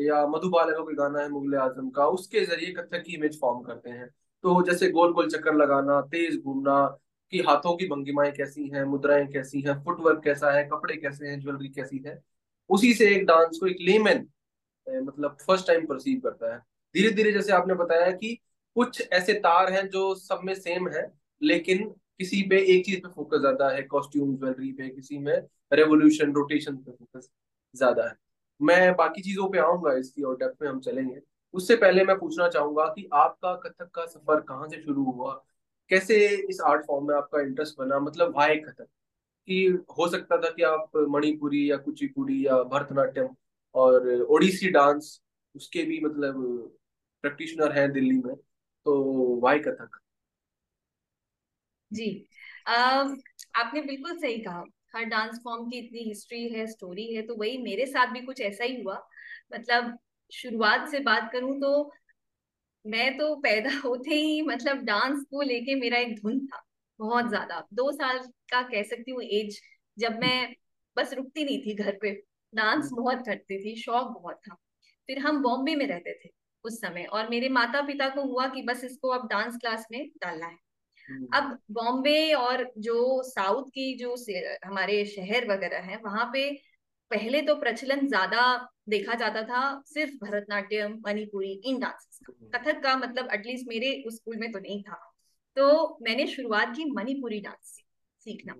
या 0.00 0.26
मधुबाला 0.28 0.72
का 0.72 0.82
कोई 0.84 0.94
गाना 0.94 1.20
है 1.20 1.28
मुगल 1.28 1.54
आज़म 1.58 1.90
का, 1.90 2.06
उसके 2.08 2.44
ज़रिए 2.46 2.72
कथक 2.74 3.02
की 3.02 3.14
इमेज 3.14 3.38
फॉर्म 3.40 3.60
करते 3.62 3.90
हैं। 3.90 4.08
तो 4.44 4.62
जैसे 4.64 4.90
गोल 4.90 5.12
गोल 5.12 5.28
चक्कर 5.30 5.54
लगाना, 5.54 6.00
तेज 6.02 6.40
घूमना, 6.40 6.84
कि 7.32 7.40
हाथों 7.40 7.76
की 7.76 7.86
भंगिमाएँ 7.86 8.30
कैसी 8.32 8.68
हैं, 8.68 8.84
मुद्राएँ 8.86 9.26
कैसी 9.32 9.60
हैं 9.60 9.74
फुटवर्क 9.84 10.22
कैसा 10.24 10.50
है, 10.52 10.64
कपड़े 10.64 10.96
कैसे 10.96 11.26
हैं 11.26 11.40
ज्वेलरी 11.40 11.68
कैसी 11.70 12.02
है, 12.06 12.20
उसी 12.70 12.92
से 12.94 13.14
एक 13.14 13.26
डांस 13.26 13.58
को 13.60 13.66
एक 13.66 13.76
लेमैन 13.80 14.26
मतलब 14.86 15.36
फ़र्स्ट 15.40 15.66
टाइम 15.66 15.86
परसीव 15.86 16.20
करता 16.20 16.52
है। 16.54 16.58
धीरे 16.94 17.10
धीरे 17.10 17.32
जैसे 17.32 17.52
आपने 17.52 17.74
बताया 17.74 18.10
कि 18.12 18.34
कुछ 18.76 19.02
ऐसे 19.12 19.32
तार 19.40 19.72
हैं 19.72 19.88
जो 19.88 20.14
सब 20.14 20.40
में 20.44 20.54
सेम 20.54 20.88
है, 20.88 21.06
लेकिन 21.40 21.84
किसी 22.18 22.42
पे 22.42 22.58
एक 22.66 22.84
चीज़ 22.86 23.00
पे 23.00 23.08
फोकस 23.08 23.40
ज़्यादा 23.40 23.68
है 23.70 23.82
कॉस्ट्यूम 23.82 24.36
ज्वेलरी 24.36 24.72
पे, 24.72 24.88
किसी 24.88 25.18
में 25.18 25.34
रेवोल्यूशन 25.72 26.32
रोटेशन 26.32 26.76
पे 26.76 26.92
फोकस 26.92 27.28
ज़्यादा 27.74 28.08
है। 28.08 28.14
मैं 28.62 28.94
बाकी 28.96 29.22
चीज़ों 29.22 29.48
पे 29.50 29.58
आऊँगा 29.58 29.92
इसकी 29.94 30.22
और 30.22 30.36
डेप्थ 30.36 30.62
में 30.62 30.68
हम 30.68 30.80
चलेंगे। 30.80 31.20
उससे 31.54 31.76
पहले 31.76 32.04
मैं 32.04 32.18
पूछना 32.18 32.48
चाहूँगा 32.48 32.84
कि 32.86 33.08
आपका 33.12 33.54
कथक 33.54 33.90
का 33.94 34.06
सफ़र 34.06 34.40
कहाँ 34.40 34.68
से 34.68 34.82
शुरू 34.82 35.04
हुआ? 35.04 35.34
कैसे 35.90 36.16
इस 36.50 36.60
आर्ट 36.60 36.86
फॉर्म 36.86 37.08
में 37.08 37.14
आपका 37.16 37.40
इंटरेस्ट 37.40 37.74
बना? 37.78 37.98
मतलब 38.00 38.36
वाई 38.36 38.56
कथक? 38.56 38.86
कि 39.48 39.84
हो 39.98 40.08
सकता 40.08 40.36
था 40.38 40.50
कि 40.50 40.62
आप 40.62 40.90
मणिपुरी 40.96 41.70
या 41.70 41.76
कुचिपुड़ी 41.76 42.46
या 42.46 42.62
भरतनाट्यम 42.62 43.28
और 43.74 44.08
ओडिसी 44.22 44.70
डांस 44.70 45.20
उसके 45.56 45.82
भी 45.82 46.00
मतलब 46.00 46.42
प्रैक्टिशनर 47.22 47.72
हैं 47.72 47.92
दिल्ली 47.92 48.18
में 48.18 48.34
तो 48.86 49.40
वाई 49.40 49.58
कथक? 49.58 49.98
जी 51.92 52.26
आ, 52.68 52.72
आपने 53.54 53.80
बिल्कुल 53.82 54.18
सही 54.18 54.38
कहा। 54.38 54.64
हर 54.94 55.04
डांस 55.04 55.40
फॉर्म 55.44 55.68
की 55.70 55.78
इतनी 55.78 56.00
हिस्ट्री 56.00 56.48
है 56.48 56.66
स्टोरी 56.66 57.14
है 57.14 57.22
तो 57.22 57.36
वही 57.36 57.58
मेरे 57.58 57.86
साथ 57.86 58.12
भी 58.12 58.20
कुछ 58.20 58.40
ऐसा 58.40 58.64
ही 58.64 58.80
हुआ 58.82 58.94
मतलब 59.54 59.96
शुरुआत 60.32 60.88
से 60.88 61.00
बात 61.00 61.30
करूँ 61.32 61.54
तो 61.60 61.72
मैं 62.84 63.16
तो 63.18 63.34
पैदा 63.36 63.70
होते 63.84 64.14
ही 64.14 64.40
मतलब 64.42 64.82
डांस 64.84 65.24
को 65.30 65.42
लेके 65.42 65.74
मेरा 65.74 65.98
एक 65.98 66.14
धुन 66.16 66.46
था 66.46 66.62
बहुत 67.00 67.28
ज़्यादा 67.28 67.66
दो 67.72 67.90
साल 67.92 68.18
का 68.50 68.62
कह 68.62 68.82
सकती 68.82 69.10
हूँ 69.10 69.22
एज 69.22 69.60
जब 69.96 70.18
मैं 70.18 70.54
बस 70.96 71.14
रुकती 71.14 71.44
नहीं 71.44 71.58
थी 71.58 71.74
घर 71.74 71.98
पे 72.02 72.12
डांस 72.52 72.84
हम्म। 72.84 72.96
बहुत 72.96 73.24
करती 73.26 73.58
थी 73.64 73.76
शौक 73.76 74.08
बहुत 74.20 74.40
था 74.48 74.54
फिर 75.08 75.18
हम 75.18 75.42
बॉम्बे 75.42 75.74
में 75.76 75.86
रहते 75.86 76.14
थे 76.24 76.30
उस 76.64 76.80
समय 76.80 77.04
और 77.04 77.28
मेरे 77.28 77.48
माता 77.48 77.82
पिता 77.82 78.08
को 78.08 78.22
हुआ 78.22 78.46
कि 78.46 78.62
बस 78.62 78.84
इसको 78.84 79.08
अब 79.08 79.28
डांस 79.28 79.56
क्लास 79.56 79.86
में 79.92 80.06
डालना 80.22 80.46
है। 80.46 80.56
अब 81.34 81.58
बॉम्बे 81.70 82.32
और 82.32 82.72
जो 82.78 83.22
साउथ 83.22 83.64
की 83.64 83.98
जो 83.98 84.14
हमारे 84.66 85.04
शहर 85.04 85.48
वगैरह 85.50 85.78
है 85.80 85.96
वहाँ 85.96 86.30
पे 86.32 86.50
पहले 87.10 87.42
तो 87.42 87.54
प्रचलन 87.54 88.06
ज़्यादा 88.06 88.42
देखा 88.88 89.14
जाता 89.14 89.42
था 89.42 89.82
सिर्फ़ 89.86 90.14
भरतनाट्यम 90.24 90.98
मणिपुरी 91.06 91.52
इन 91.64 91.78
डांसेस 91.80 92.20
का। 92.26 92.58
कथक 92.58 92.82
का 92.82 92.96
मतलब 92.96 93.28
एटलीस्ट 93.32 93.68
मेरे 93.68 94.02
उस 94.06 94.16
स्कूल 94.16 94.36
में 94.36 94.52
तो 94.52 94.58
नहीं 94.58 94.82
था। 94.82 95.14
तो 95.56 95.98
मैंने 96.02 96.26
शुरुआत 96.26 96.76
की 96.76 96.84
मणिपुरी 96.84 97.40
डांस 97.40 97.76
सीखना। 98.26 98.54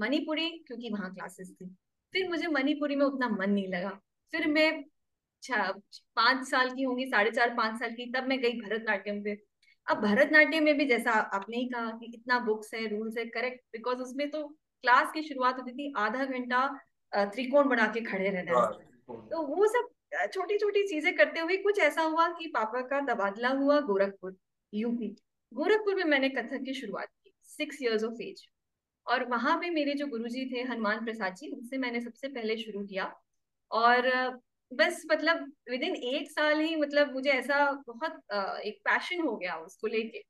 मणिपुरी 0.00 0.48
क्योंकि 0.66 0.90
वहाँ 0.90 1.14
क्लासेस 1.14 1.50
थी। 1.50 1.66
फिर 2.12 2.28
मुझे 2.28 2.46
मणिपुरी 2.46 2.96
में 2.96 3.06
उतना 3.06 3.28
मन 3.28 3.50
नहीं 3.50 3.68
लगा। 3.68 4.00
फिर 4.32 4.46
मैं 4.46 4.84
पाँच 6.16 6.46
साल 6.48 6.70
की 6.70 6.82
होंगी 6.82 7.06
साढ़े 7.06 7.30
चार 7.30 7.54
पाँच 7.54 7.78
साल 7.78 7.90
की 7.90 8.12
तब 8.12 8.26
मैं 8.26 8.40
गई 8.40 8.60
भरतनाट्यम 8.60 9.22
पे। 9.22 9.34
अब 9.86 10.00
भरतनाट्यम 10.02 10.64
में 10.64 10.76
भी 10.78 10.84
जैसा 10.86 11.12
आपने 11.12 11.56
ही 11.56 11.66
कहा 11.68 11.90
कि 11.90 12.06
इतना 12.14 12.38
बुक्स 12.40 12.74
है 12.74 12.86
रूल्स 12.88 13.16
है 13.18 13.24
करेक्ट 13.26 13.60
बिकॉज़ 13.72 13.98
उसमें 14.02 14.28
तो 14.30 14.46
क्लास 14.84 15.10
की 15.12 15.22
शुरुआत 15.22 15.58
होती 15.58 15.72
थी 15.72 15.92
आधा 15.96 16.24
घंटा 16.24 16.66
त्रिकोण 17.12 17.68
बना 17.68 17.86
के 17.86 18.00
खड़े 18.00 18.30
रहना। 18.30 18.52
हाँ, 18.52 18.72
तो 19.30 19.42
वो 19.46 19.66
सब 19.66 19.88
छोटी 20.32 20.56
छोटी 20.58 20.82
चीज़ें 20.88 21.14
करते 21.16 21.40
हुए 21.40 21.56
कुछ 21.58 21.78
ऐसा 21.80 22.02
हुआ 22.02 22.28
कि 22.28 22.46
पापा 22.54 22.80
का 22.88 23.00
तबादला 23.04 23.48
हुआ 23.60 23.80
गोरखपुर 23.80 24.36
यूपी 24.72 25.14
गोरखपुर 25.52 25.94
में 25.94 26.04
मैंने 26.04 26.28
कथक 26.28 26.64
की 26.64 26.74
शुरुआत 26.74 27.08
की 27.08 27.34
सिक्स 27.48 27.82
इयर्स 27.82 28.04
ऑफ़ 28.04 28.22
एज 28.22 28.46
और 29.06 29.24
वहाँ 29.28 29.56
पे 29.60 29.70
मेरे 29.70 29.94
जो 29.94 30.06
गुरुजी 30.06 30.44
थे 30.52 30.62
हनुमान 30.62 31.04
प्रसाद 31.04 31.34
जी 31.34 31.50
उनसे 31.50 31.78
मैंने 31.78 32.00
सबसे 32.00 32.28
पहले 32.28 32.56
शुरू 32.56 32.84
किया। 32.84 33.12
और 33.70 34.08
बस 34.72 35.02
मतलब 35.10 35.44
विद 35.70 35.82
इन 35.82 35.94
एक 35.96 36.30
साल 36.30 36.60
ही 36.60 36.76
मतलब 36.76 37.12
मुझे 37.12 37.30
ऐसा 37.30 37.70
बहुत 37.88 38.20
एक 38.64 38.78
पैशन 38.84 39.20
हो 39.20 39.36
गया 39.36 39.56
उसको 39.56 39.86
लेके। 39.86 40.22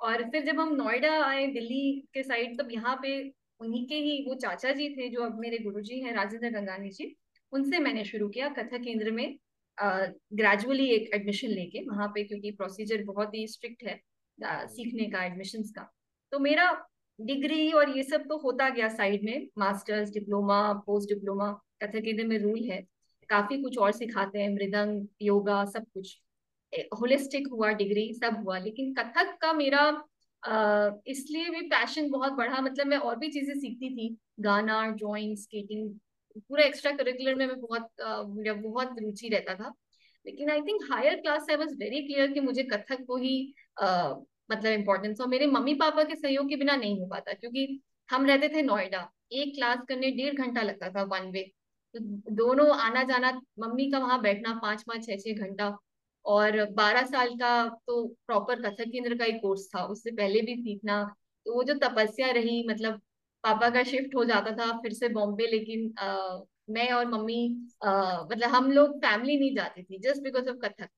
और 0.00 0.22
फिर 0.30 0.44
जब 0.44 0.60
हम 0.60 0.74
नोएडा 0.76 1.12
आए 1.24 1.46
दिल्ली 1.48 2.00
के 2.14 2.22
साइड 2.22 2.58
तब 2.60 2.68
यहाँ 2.72 2.96
पे 3.02 3.18
उन्हीं 3.60 3.86
के 3.88 3.94
ही 3.96 4.24
वो 4.28 4.34
चाचा 4.34 4.72
जी 4.72 4.88
थे 4.90 5.08
जो 5.08 5.22
अब 5.24 5.38
मेरे 5.40 5.58
गुरु 5.58 5.80
जी 5.80 6.00
हैं 6.00 6.14
राजेंद्र 6.14 6.50
गंगानी 6.50 6.90
जी 6.90 7.14
उनसे 7.52 7.78
मैंने 7.78 8.04
शुरू 8.04 8.28
किया 8.28 8.48
कथा 8.58 8.78
केंद्र 8.78 9.10
में 9.10 9.36
ग्रेजुअली 9.78 10.86
एक 10.86 11.14
एडमिशन 11.14 11.48
लेके 11.48 11.84
वहाँ 11.84 12.08
पे 12.08 12.24
क्योंकि 12.24 12.50
प्रोसीजर 12.52 13.04
बहुत 13.04 13.34
ही 13.34 13.46
स्ट्रिक्ट 13.48 13.84
है 13.84 14.00
आ, 14.38 14.66
सीखने 14.66 15.04
का 15.10 15.24
एडमिशन 15.24 15.62
का। 15.76 15.90
तो 16.32 16.38
मेरा 16.38 16.70
डिग्री 17.18 17.70
और 17.72 17.96
ये 17.96 18.02
सब 18.02 18.24
तो 18.28 18.36
होता 18.38 18.68
गया 18.68 18.88
साइड 18.90 19.24
में 19.24 19.46
मास्टर्स 19.58 20.10
डिप्लोमा 20.10 20.60
पोस्ट 20.86 21.08
डिप्लोमा 21.08 21.50
कथा 21.82 22.00
केंद्र 22.00 22.26
में 22.26 22.38
रूल 22.38 22.62
है। 22.70 22.82
काफ़ी 23.34 23.62
कुछ 23.62 23.78
और 23.78 23.92
सिखाते 23.92 24.38
हैं, 24.38 24.54
मृदंग, 24.54 25.06
योगा, 25.22 25.64
सब 25.66 25.84
कुछ। 25.94 26.16
होलिस्टिक 27.00 27.48
हुआ 27.48 27.70
डिग्री 27.74 28.12
सब 28.14 28.42
हुआ। 28.44 28.58
लेकिन 28.58 28.92
कथक 28.94 29.36
का 29.42 29.52
मेरा 29.52 29.84
इसलिए 31.08 31.50
भी 31.50 31.60
पैशन 31.68 32.10
बहुत 32.10 32.32
बढ़ा। 32.32 32.60
मतलब 32.60 32.86
मैं 32.86 32.96
और 32.98 33.16
भी 33.18 33.28
चीज़ें 33.32 33.54
सीखती 33.54 33.90
थी। 33.96 34.16
गाना 34.40 34.80
ड्राइंग 34.92 35.36
स्केटिंग 35.38 35.90
पूरा 36.38 36.64
एक्स्ट्रा 36.64 36.92
करिकुलर 36.92 37.34
में 37.34 37.46
मैं 37.46 37.60
बहुत 37.60 37.88
मेरा 38.36 38.52
बहुत 38.62 38.96
रुचि 39.02 39.28
रहता 39.28 39.54
था। 39.54 39.72
लेकिन 40.26 40.50
I 40.50 40.60
think 40.62 40.80
higher 40.92 41.16
class 41.20 41.46
I 41.50 41.56
was 41.56 41.74
very 41.78 42.00
clear 42.06 42.32
कि 42.32 42.40
मुझे 42.40 42.62
कथक 42.72 43.04
को 43.08 43.16
ही 43.16 43.34
मतलब 43.80 44.72
इम्पोर्टेंस 44.72 45.20
और 45.20 45.28
मेरे 45.28 45.46
मम्मी 45.46 45.74
पापा 45.74 46.04
के 46.04 46.16
सहयोग 46.16 46.48
के 46.48 46.56
बिना 46.56 46.76
नहीं 46.76 47.00
हो 47.00 47.06
पाता। 47.06 47.32
क्योंकि 47.32 47.80
हम 48.08 48.26
रहते 48.26 48.48
थे 48.48 48.62
नोएडा। 48.62 49.08
एक 49.32 49.54
क्लास 49.56 49.78
करने 49.88 50.10
डेढ़ 50.12 50.34
घंटा 50.34 50.62
लगता 50.62 50.88
था 50.90 51.02
वन 51.12 51.30
वे 51.30 51.50
तो 51.94 52.00
दोनों 52.36 52.68
आना 52.78 53.02
जाना 53.04 53.30
मम्मी 53.58 53.90
का 53.90 53.98
वहाँ 53.98 54.20
बैठना 54.22 54.54
पाँच 54.62 54.82
पाँच 54.82 55.06
छह 55.06 55.16
छह 55.18 55.44
घंटा। 55.46 55.76
और 56.24 56.64
बारह 56.72 57.04
साल 57.06 57.34
का 57.36 57.50
तो 57.86 58.06
प्रॉपर 58.26 58.60
कथक 58.62 58.90
केंद्र 58.92 59.16
का 59.18 59.24
ही 59.24 59.32
कोर्स 59.40 59.68
था 59.68 59.84
उससे 59.86 60.10
पहले 60.12 60.40
भी 60.42 60.54
सीखना 60.56 61.02
तो 61.46 61.54
वो 61.54 61.62
जो 61.64 61.74
तपस्या 61.78 62.30
रही 62.32 62.62
मतलब 62.68 63.00
पापा 63.44 63.68
का 63.70 63.82
शिफ्ट 63.84 64.14
हो 64.14 64.24
जाता 64.24 64.52
था 64.56 64.70
फिर 64.78 64.92
से 64.94 65.08
बॉम्बे 65.10 65.46
लेकिन 65.48 65.92
आ, 65.98 66.38
मैं 66.70 66.90
और 66.92 67.06
मम्मी 67.08 67.38
आ, 67.84 68.22
मतलब 68.22 68.50
हम 68.50 68.70
लोग 68.72 68.96
फैमिली 68.98 69.38
नहीं 69.38 69.54
जाती 69.56 69.82
थी 69.82 69.98
just 70.00 70.22
because 70.22 70.48
of 70.50 70.56
Kathak 70.58 70.88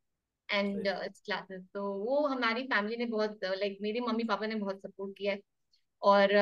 and 0.49 0.89
classes 0.89 1.63
तो 1.75 1.83
वो 2.01 2.27
हमारी 2.29 2.63
फैमिली 2.65 2.97
ने 2.97 3.07
बहुत 3.09 3.41
लाइक 3.45 3.79
मेरी 3.83 4.01
मम्मी 4.03 4.25
पापा 4.25 4.47
ने 4.47 4.55
बहुत 4.57 4.81
सपोर्ट 4.81 5.17
किया 5.19 5.33
है। 5.33 5.39
और 6.03 6.33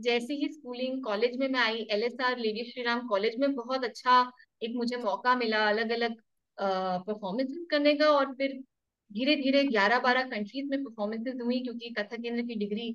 जैसे 0.00 0.34
ही 0.34 0.48
स्कूलिंग 0.52 1.02
कॉलेज 1.04 1.36
में 1.38 1.48
मैं 1.48 1.60
I 1.60 1.86
L 1.90 2.02
S 2.02 2.16
R 2.24 2.38
lady 2.38 2.64
Shri 2.70 2.82
Ram 2.82 3.06
college 3.08 3.36
में 3.38 3.54
बहुत 3.54 3.84
अच्छा 3.84 4.20
एक 4.62 4.74
मुझे 4.76 4.96
मौका 4.96 5.34
मिला 5.36 5.68
अलग 5.68 5.90
अलग 5.90 6.16
परफॉर्मेंसेस 6.58 7.66
करने 7.70 7.94
का 7.94 8.10
और 8.10 8.34
फिर 8.34 8.52
धीरे 9.10 9.36
धीरे 9.36 9.62
ग्यारह 9.64 9.98
बारह 10.00 10.22
कंट्रीज़ 10.28 10.68
में 10.70 10.82
परफॉर्मेंसेस 10.84 11.40
हुई 11.42 11.60
क्योंकि 11.62 11.90
कथक 11.98 12.20
केंद्र 12.22 12.42
की 12.42 12.54
डिग्री 12.54 12.94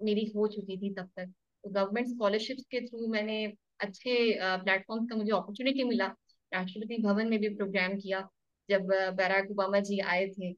मेरी 0.00 0.24
हो 0.36 0.46
चुकी 0.48 0.76
थी 0.76 0.92
तब 0.94 1.08
तक। 1.16 1.26
तो 1.64 1.70
गवर्नमेंट 1.70 2.08
स्कॉलरशिप 2.08 2.58
के 2.70 2.80
थ्रू 2.86 3.06
मैंने 3.12 3.44
अच्छे 3.80 4.14
प्लेटफॉर्म 4.40 5.06
का 5.06 5.16
मुझे 5.16 5.32
अपॉर्चुनिटी 5.32 5.84
मिला। 5.84 6.06
राष्ट्रपति 6.52 6.96
भवन 7.02 7.28
में 7.28 7.38
भी 7.40 7.48
प्रोग्राम 7.48 7.96
किया 7.96 8.20
जब 8.68 8.86
बैराक 9.16 9.50
ओबामा 9.50 9.80
जी 9.80 9.98
आए 10.00 10.26
थे। 10.28 10.52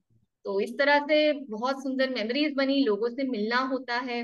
तो 0.45 0.61
इस 0.61 0.71
तरह 0.79 0.99
से 1.09 1.33
बहुत 1.51 1.83
सुंदर 1.83 2.11
मेमोरीज 2.11 2.55
बनी, 2.57 2.83
लोगों 2.85 3.09
से 3.11 3.25
मिलना 3.29 3.59
होता 3.73 3.99
है। 4.01 4.23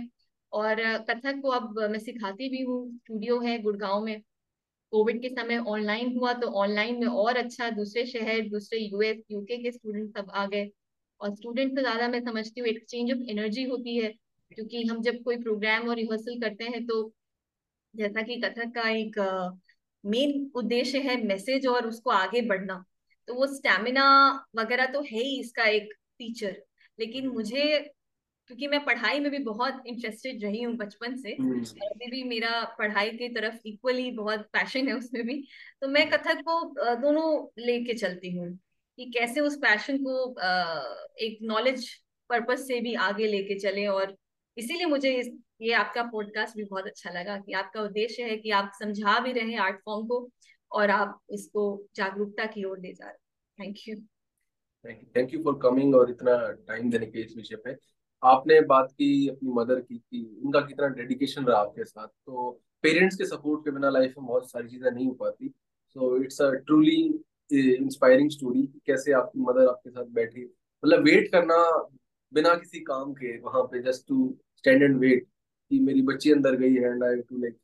और 0.52 0.80
कथक 1.10 1.40
को 1.42 1.48
अब 1.50 1.78
मैं 1.90 1.98
सिखाती 2.00 2.48
भी 2.48 2.62
हूँ 2.62 2.78
स्टूडियो 2.96 3.38
है 3.40 3.58
गुड़गांव 3.62 4.04
में। 4.04 4.20
कोविड 4.92 5.20
के 5.22 5.28
समय 5.30 5.58
ऑनलाइन 5.68 6.16
हुआ 6.16 6.32
तो 6.34 6.48
ऑनलाइन 6.60 6.98
में 7.00 7.06
और 7.06 7.36
अच्छा 7.36 7.68
दूसरे 7.70 8.04
शहर, 8.06 8.40
दूसरे 8.48 8.78
यूएस 8.80 9.22
यूके 9.30 9.56
के 9.62 9.72
स्टूडेंट 9.72 10.18
सब 10.18 10.30
आ 10.32 10.46
गए। 10.46 10.70
और 11.20 11.34
स्टूडेंट 11.34 11.74
से 11.74 11.80
ज़्यादा 11.80 12.08
मैं 12.08 12.20
समझती 12.24 12.60
हूँ 12.60 12.68
एक्सचेंज 12.68 13.12
ऑफ़ 13.12 13.30
एनर्जी 13.30 13.64
होती 13.64 13.96
है, 13.98 14.12
क्योंकि 14.52 14.82
हम 14.84 15.02
जब 15.02 15.22
कोई 15.24 15.36
प्रोग्राम 15.38 15.88
और 15.88 15.96
रिहर्सल 15.96 16.40
करते 16.40 16.64
हैं 16.66 16.84
तो 16.86 17.02
जैसा 17.94 18.22
कि 18.22 18.36
कथक 18.40 18.72
का 18.74 18.88
एक 18.90 19.18
मेन 20.04 20.50
उद्देश्य 20.56 20.98
है 21.00 21.16
मैसेज 21.24 21.66
और 21.66 21.86
उसको 21.88 22.10
आगे 22.10 22.40
बढ़ना। 22.42 22.84
तो 23.28 23.34
वो 23.34 23.46
स्टेमिना 23.46 24.04
वगैरह 24.56 24.86
तो 24.86 25.00
है 25.02 25.20
ही 25.20 25.38
इसका 25.40 25.64
एक 25.68 25.92
फीचर 26.18 26.56
लेकिन 26.98 27.28
मुझे 27.28 27.64
क्योंकि 28.48 28.66
मैं 28.68 28.84
पढ़ाई 28.84 29.20
में 29.20 29.30
भी 29.30 29.38
बहुत 29.44 29.82
इंटरेस्टेड 29.86 30.44
रही 30.44 30.62
हूँ 30.62 30.74
बचपन 30.76 31.16
से। 31.16 31.36
हम्म। 31.40 31.60
अभी 31.60 32.10
भी 32.10 32.22
मेरा 32.24 32.62
पढ़ाई 32.78 33.10
की 33.10 33.28
तरफ़ 33.28 33.66
इक्वली 33.66 34.10
बहुत 34.10 34.46
पैशन 34.52 34.88
है 34.88 34.94
उसमें 34.94 35.22
भी। 35.26 35.36
तो 35.82 35.88
मैं 35.88 36.02
हम्म। 36.02 36.16
कथक 36.16 36.40
को 36.42 36.94
दोनों 36.96 37.64
लेके 37.64 37.94
चलती 37.94 38.30
हूँ 38.36 38.48
कि 38.98 39.10
कैसे 39.10 39.40
उस 39.40 39.56
पैशन 39.56 39.98
को 39.98 40.14
एक 41.18 41.38
नॉलेज 41.42 41.88
पर्पज 42.30 42.58
से 42.58 42.80
भी 42.80 42.94
आगे 43.02 43.26
लेके 43.26 43.58
चले। 43.58 43.86
और 43.86 44.16
इसीलिए 44.56 44.86
मुझे 44.86 45.14
इस 45.16 45.30
ये 45.62 45.72
आपका 45.74 46.02
पॉडकास्ट 46.02 46.56
भी 46.56 46.64
बहुत 46.64 46.86
अच्छा 46.86 47.10
लगा 47.10 47.36
कि 47.36 47.52
आपका 47.52 47.82
उद्देश्य 47.82 48.22
है 48.22 48.36
कि 48.36 48.50
आप 48.50 48.72
समझा 48.74 49.18
भी 49.20 49.32
रहे 49.32 49.56
आर्ट 49.58 49.80
फॉर्म 49.84 50.06
को 50.06 50.28
और 50.70 50.90
आप 50.90 51.18
इसको 51.30 51.62
जागरूकता 51.96 52.46
की 52.46 52.64
ओर 52.64 52.78
ले 52.78 52.92
जा 52.92 53.06
रहे 53.06 53.64
thank 53.64 53.76
you 53.88 53.96
thank 55.16 55.34
you 55.34 55.42
for 55.44 55.58
coming 55.62 55.94
और 55.94 56.10
इतना 56.10 56.36
टाइम 56.68 56.90
देने 56.90 57.06
के 57.06 57.20
इस 57.20 57.34
विषय 57.36 57.56
पे। 57.56 57.74
आपने 58.22 58.60
बात 58.60 58.90
की, 58.92 59.28
अपनी 59.28 59.50
मदर 59.52 59.80
की, 59.80 59.96
कि 59.96 60.40
उनका 60.44 60.60
कितना 60.60 60.86
डेडिकेशन 60.88 61.44
रहा 61.44 61.58
आपके 61.58 61.84
साथ। 61.84 62.06
तो 62.06 62.50
पेरेंट्स 62.82 63.16
के 63.16 63.24
सपोर्ट 63.26 63.64
के 63.64 63.70
बिना 63.70 63.90
लाइफ 63.90 64.14
में 64.18 64.26
बहुत 64.26 64.50
सारी 64.50 64.68
चीज़ें 64.68 64.90
नहीं 64.90 65.06
हो 65.06 65.12
पाती। 65.14 65.48
So 65.96 66.16
it's 66.22 66.40
a 66.42 66.50
truly 66.50 66.96
inspiring 67.52 68.30
story 68.30 68.62
कैसे 68.86 69.12
आपकी 69.12 69.40
मदर 69.40 69.68
आपके 69.68 69.90
साथ 69.90 70.04
बैठी। 70.14 70.44
मतलब 70.82 71.04
वेट 71.04 71.30
करना 71.32 71.56
बिना 72.32 72.54
किसी 72.54 72.80
काम 72.80 73.12
के 73.12 73.38
वहाँ 73.40 73.62
पे 73.62 73.82
just 73.82 74.06
to 74.08 74.34
stand 74.56 74.82
and 74.82 74.98
wait 75.00 75.26
कि 75.70 75.78
मेरी 75.80 76.02
बच्ची 76.02 76.32
अंदर 76.32 76.56
गई 76.56 76.74
है 76.74 76.90
and 76.90 77.04
I 77.04 77.20
to 77.20 77.38
like 77.38 77.56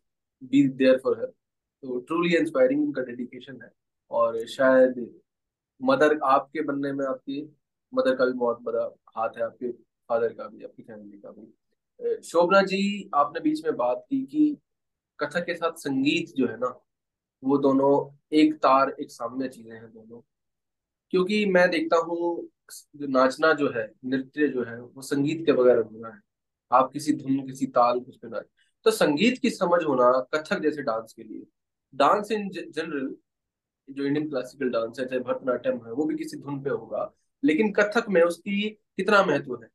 be 0.43 0.67
there 0.69 0.99
for 0.99 1.19
her 1.21 1.27
तो 1.27 1.99
ट्रूली 2.01 2.35
इंस्पायरिंग 2.37 2.83
उनका 2.83 3.03
डेडिकेशन 3.03 3.61
है। 3.63 3.71
और 4.11 4.45
शायद 4.47 5.07
मदर 5.81 6.19
आपके 6.25 6.63
बनने 6.63 6.93
में 6.93 7.05
आपकी, 7.07 7.43
मदर 7.93 8.15
का 8.17 8.27
भी 8.27 8.33
बहुत 8.33 8.61
बड़ा 8.63 8.85
हाथ 9.17 9.37
है 9.39 9.45
आपके। 9.45 9.69
फादर 10.09 10.33
का 10.33 10.49
भी 10.49 10.65
आपकी 10.65 10.83
फैमिली 10.83 11.19
का 11.19 11.31
भी। 11.31 12.23
शोभना 12.23 12.63
जी, 12.63 13.11
आपने 13.15 13.41
बीच 13.41 13.65
में 13.65 13.77
बात 13.77 14.05
की 14.11 14.25
कि 14.27 14.57
कथक 15.21 15.45
के 15.47 15.55
साथ 15.55 15.73
संगीत 15.73 16.35
जो 16.37 16.47
है 16.47 16.57
ना, 16.57 16.81
वो 17.45 17.59
दोनों 17.59 17.93
एक 18.33 18.55
तार, 18.55 18.97
एक 19.01 19.11
सामने 19.11 19.49
चीज़ें 19.49 19.73
हैं 19.73 19.93
दोनों। 19.93 20.21
क्योंकि 21.11 21.45
मैं 21.47 21.71
देखता 21.71 21.97
हूँ 21.97 22.49
नाचना 23.01 23.53
जो 23.53 23.71
है, 23.71 23.93
नृत्य 24.05 24.49
जो 24.49 24.65
है, 24.65 24.81
वो 24.81 25.03
संगीत 25.03 25.45
के 25.47 25.53
बगैर 25.53 25.79
अधूरा 25.79 26.11
है। 26.11 26.21
आप 26.73 26.91
किसी 26.93 27.13
धुन, 27.13 27.47
किसी 27.47 27.67
ताल, 27.67 28.01
कुछ 28.01 28.17
पे 28.17 28.29
नाच 28.29 28.45
तो 28.87 28.91
संगीत 28.91 29.39
की 29.39 29.51
समझ 29.51 29.83
होना 29.85 30.11
कथक 30.35 30.59
जैसे 30.59 30.83
डांस 30.83 31.13
के 31.13 31.23
लिए। 31.23 31.47
डांस 31.95 32.31
इन 32.33 32.49
जनरल, 32.49 33.15
जो 33.91 34.05
इंडियन 34.05 34.29
क्लासिकल 34.29 34.71
डांस 34.71 35.01
है, 35.01 35.07
चाहे 35.07 35.21
भरतनाट्यम 35.21 35.77
है, 35.87 35.93
वो 35.93 36.05
भी 36.05 36.17
किसी 36.17 36.37
धुन 36.37 36.63
पे 36.63 36.71
होगा। 36.71 37.11
लेकिन 37.45 37.73
कथक 37.73 38.09
में 38.09 38.23
उसकी 38.23 38.69
कितना 38.71 39.25
महत्व 39.25 39.63
है? 39.63 39.69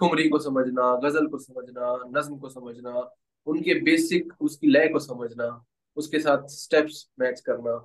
ठुमरी 0.00 0.28
को 0.28 0.38
समझना 0.38 0.94
गज़ल 1.04 1.26
को 1.26 1.38
समझना 1.38 1.96
नज्म 2.18 2.38
को 2.38 2.48
समझना 2.48 3.10
उनके 3.46 3.74
बेसिक 3.80 4.32
उसकी 4.40 4.66
लय 4.66 4.88
को 4.88 4.98
समझना 4.98 5.48
उसके 5.96 6.20
साथ 6.20 6.46
स्टेप्स 6.48 7.08
मैच 7.20 7.40
करना 7.40 7.76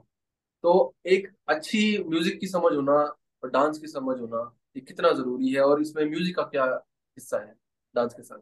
तो 0.63 0.73
एक 1.05 1.27
अच्छी 1.49 1.81
म्यूज़िक 2.09 2.39
की 2.39 2.47
समझ 2.47 2.73
होना 2.73 2.93
और 2.93 3.49
डांस 3.49 3.77
की 3.77 3.87
समझ 3.87 4.19
होना 4.19 4.43
ये 4.75 4.81
कितना 4.81 5.11
ज़रूरी 5.11 5.53
है 5.53 5.61
और 5.61 5.81
इसमें 5.81 6.05
म्यूज़िक 6.05 6.35
का 6.35 6.43
क्या 6.43 6.65
हिस्सा 6.65 7.37
है 7.37 7.55
डांस 7.95 8.13
के 8.13 8.23
साथ 8.23 8.39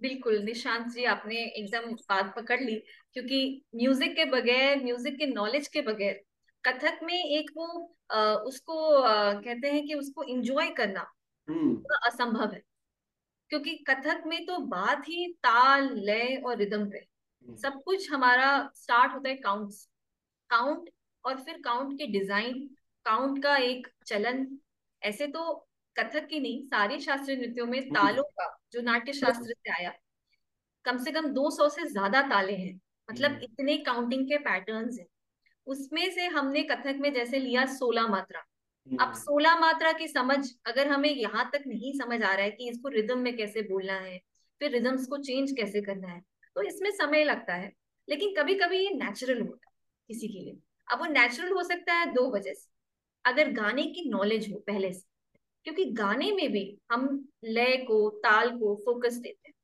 बिल्कुल 0.00 0.38
निशांत 0.38 0.86
जी 0.92 1.04
आपने 1.04 1.36
एकदम 1.44 1.92
बात 2.10 2.32
पकड़ 2.36 2.60
ली 2.60 2.76
क्योंकि 3.12 3.40
म्यूज़िक 3.76 4.14
के 4.16 4.24
बगैर 4.24 4.82
म्यूज़िक 4.84 5.16
के 5.18 5.26
नॉलेज 5.26 5.68
के 5.68 5.80
बगैर 5.82 6.20
कथक 6.64 7.00
में 7.02 7.14
एक 7.14 7.50
वो 7.56 7.66
आ, 8.10 8.34
उसको 8.34 8.94
आ, 8.94 9.32
कहते 9.32 9.70
हैं 9.70 9.86
कि 9.86 9.94
उसको 9.94 10.22
इंजॉय 10.24 10.70
करना। 10.70 11.06
असंभव 12.06 12.52
है। 12.52 12.62
क्योंकि 13.50 13.74
कथक 13.90 14.22
में 14.26 14.46
तो 14.46 14.58
बात 14.58 15.08
ही 15.08 15.26
ताल 15.32 15.88
लय 15.94 16.42
और 16.46 16.56
रिदम 16.56 16.90
पे। 16.90 16.98
हम्म। 16.98 17.56
सब 17.56 17.82
कुछ 17.82 18.12
हमारा 18.12 18.70
स्टार्ट 18.74 19.14
होता 19.14 19.28
है 19.28 19.34
काउंट्स 19.36 19.88
काउंट 20.50 20.90
और 21.24 21.40
फिर 21.40 21.60
काउंट 21.60 21.98
के 21.98 22.06
डिज़ाइन 22.06 22.70
काउंट 23.04 23.42
का 23.42 23.56
एक 23.56 23.88
चलन। 24.06 24.46
ऐसे 25.02 25.26
तो 25.26 25.66
कथक 25.96 26.26
की 26.26 26.40
नहीं 26.40 26.62
सारे 26.66 26.98
शास्त्रीय 27.00 27.36
नृत्यों 27.36 27.66
में 27.66 27.78
हम्म। 27.80 27.94
तालों 27.94 28.22
का 28.22 28.58
जो 28.72 28.80
नाट्य 28.80 29.12
शास्त्र 29.12 29.54
से 29.54 29.70
आया 29.70 29.92
कम 30.84 30.98
से 30.98 31.12
कम 31.12 31.26
200 31.26 31.68
से 31.68 31.86
ज़्यादा 31.86 32.22
ताले 32.22 32.52
हैं। 32.52 32.80
मतलब 33.10 33.40
इतने 33.42 33.76
काउंटिंग 33.76 34.26
के 34.28 34.38
पैटर्न्स 34.38 34.98
हैं। 34.98 35.06
उसमें 35.66 36.10
से 36.10 36.26
हमने 36.26 36.62
कथक 36.62 36.96
में 37.00 37.12
जैसे 37.14 37.38
लिया 37.38 37.64
16 37.66 38.06
मात्रा। 38.06 38.44
अब 38.86 39.00
हम्म। 39.00 39.14
सोलह 39.14 39.58
मात्रा 39.60 39.92
की 39.92 40.06
समझ 40.08 40.38
अगर 40.66 40.88
हमें 40.88 41.08
यहाँ 41.10 41.48
तक 41.52 41.62
नहीं 41.66 41.92
समझ 41.94 42.22
आ 42.22 42.32
रहा 42.32 42.44
है 42.44 42.50
कि 42.50 42.68
इसको 42.68 42.88
रिदम 42.88 43.18
में 43.18 43.36
कैसे 43.36 43.62
बोलना 43.62 43.94
है 43.96 44.18
फिर 44.60 44.70
रिदम्स 44.70 45.06
को 45.06 45.16
चेंज 45.18 45.52
कैसे 45.56 45.80
करना 45.82 46.08
है 46.08 46.20
तो 46.56 46.62
इसमें 46.62 46.90
समय 46.92 47.24
लगता 47.24 47.54
है। 47.54 47.70
लेकिन 48.08 48.34
कभी 48.36 48.54
कभी 48.54 48.78
ये 48.78 48.90
नेचुरल 48.94 49.40
होता 49.40 49.68
है 49.68 49.72
किसी 50.10 50.28
के 50.28 50.38
लिए। 50.40 50.56
अब 50.88 50.98
वो 50.98 51.06
नेचुरल 51.08 51.52
हो 51.52 51.62
सकता 51.64 51.94
है 51.94 52.06
दो 52.14 52.30
वजह 52.30 52.52
से। 52.52 52.68
अगर 53.24 53.52
गाने 53.52 53.82
की 53.86 54.08
नॉलेज 54.10 54.50
हो 54.52 54.58
पहले 54.66 54.92
से 54.92 55.08
क्योंकि 55.66 55.84
गाने 55.94 56.30
में 56.32 56.50
भी 56.52 56.64
हम 56.92 57.08
लय 57.46 57.76
को 57.88 58.08
ताल 58.18 58.50
को 58.58 58.74
फोकस 58.84 59.14
देते 59.16 59.48
हैं। 59.48 59.54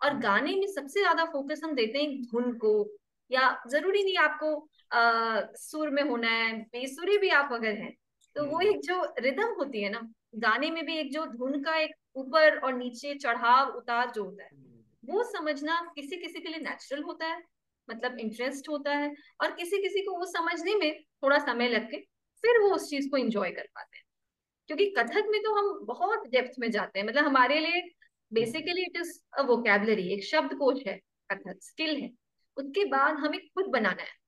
और 0.00 0.18
गाने 0.20 0.54
में 0.56 0.66
सबसे 0.68 1.00
ज़्यादा 1.00 1.24
फोकस 1.32 1.60
हम 1.64 1.74
देते 1.74 1.98
हैं 1.98 2.22
धुन 2.22 2.52
को 2.58 2.72
या 3.30 3.48
ज़रूरी 3.68 4.02
नहीं 4.04 4.16
आपको 4.18 4.54
आ, 4.90 5.40
सुर 5.56 5.90
में 5.90 6.02
होना 6.02 6.28
है 6.30 6.52
बेसुरी 6.62 7.18
भी 7.18 7.28
आप 7.32 7.52
अगर 7.52 7.74
हैं 7.74 7.92
तो 8.36 8.44
वो 8.44 8.60
एक 8.60 8.80
जो 8.80 9.14
रिदम 9.18 9.54
होती 9.54 9.82
है 9.82 9.90
ना 9.90 10.00
गाने 10.34 10.70
में 10.70 10.86
भी 10.86 10.96
एक 10.96 11.12
जो 11.12 11.26
धुन 11.26 11.62
का 11.62 11.76
एक 11.76 11.94
ऊपर 12.14 12.58
और 12.58 12.72
नीचे 12.74 13.14
चढ़ाव 13.14 13.68
उतार 13.68 14.10
जो 14.10 14.24
होता 14.24 14.44
है 14.44 14.50
वो 15.04 15.22
समझना 15.22 15.92
किसी 15.94 16.16
किसी 16.16 16.40
के 16.40 16.48
लिए 16.48 16.58
नेचुरल 16.58 17.02
होता 17.02 17.26
है 17.26 17.42
मतलब 17.90 18.18
इंटरेस्ट 18.18 18.68
होता 18.68 18.92
है 18.92 19.14
और 19.40 19.52
किसी 19.52 19.82
किसी 19.82 20.02
को 20.02 20.18
वो 20.18 20.24
समझने 20.24 20.74
में 20.74 21.02
थोड़ा 21.22 21.38
समय 21.38 21.68
लग 21.68 21.90
के 21.90 21.96
फिर 22.44 22.60
वो 22.60 22.74
उस 22.74 22.88
चीज़ 22.90 23.10
को 23.10 23.16
एंजॉय 23.16 23.50
कर 23.50 23.68
पाते 23.74 23.96
हैं। 23.96 24.04
क्योंकि 24.66 24.86
कथक 24.98 25.24
में 25.28 25.40
तो 25.42 25.54
हम 25.54 25.86
बहुत 25.86 26.26
डेप्थ 26.26 26.58
में 26.58 26.70
जाते 26.70 26.98
हैं 26.98 27.06
मतलब 27.06 27.24
हमारे 27.24 27.60
लिए 27.60 27.82
basically 28.32 28.82
it 28.82 28.96
is 28.96 29.20
a 29.32 29.42
vocabulary 29.42 30.08
एक 30.12 30.24
शब्द 30.24 30.54
कोश 30.54 30.82
है 30.86 31.00
कथक 31.30 31.58
स्किल 31.62 31.96
है। 31.96 32.10
उसके 32.56 32.84
बाद 32.84 33.16
हमें 33.16 33.40
खुद 33.40 33.66
बनाना 33.66 34.02
है। 34.02 34.22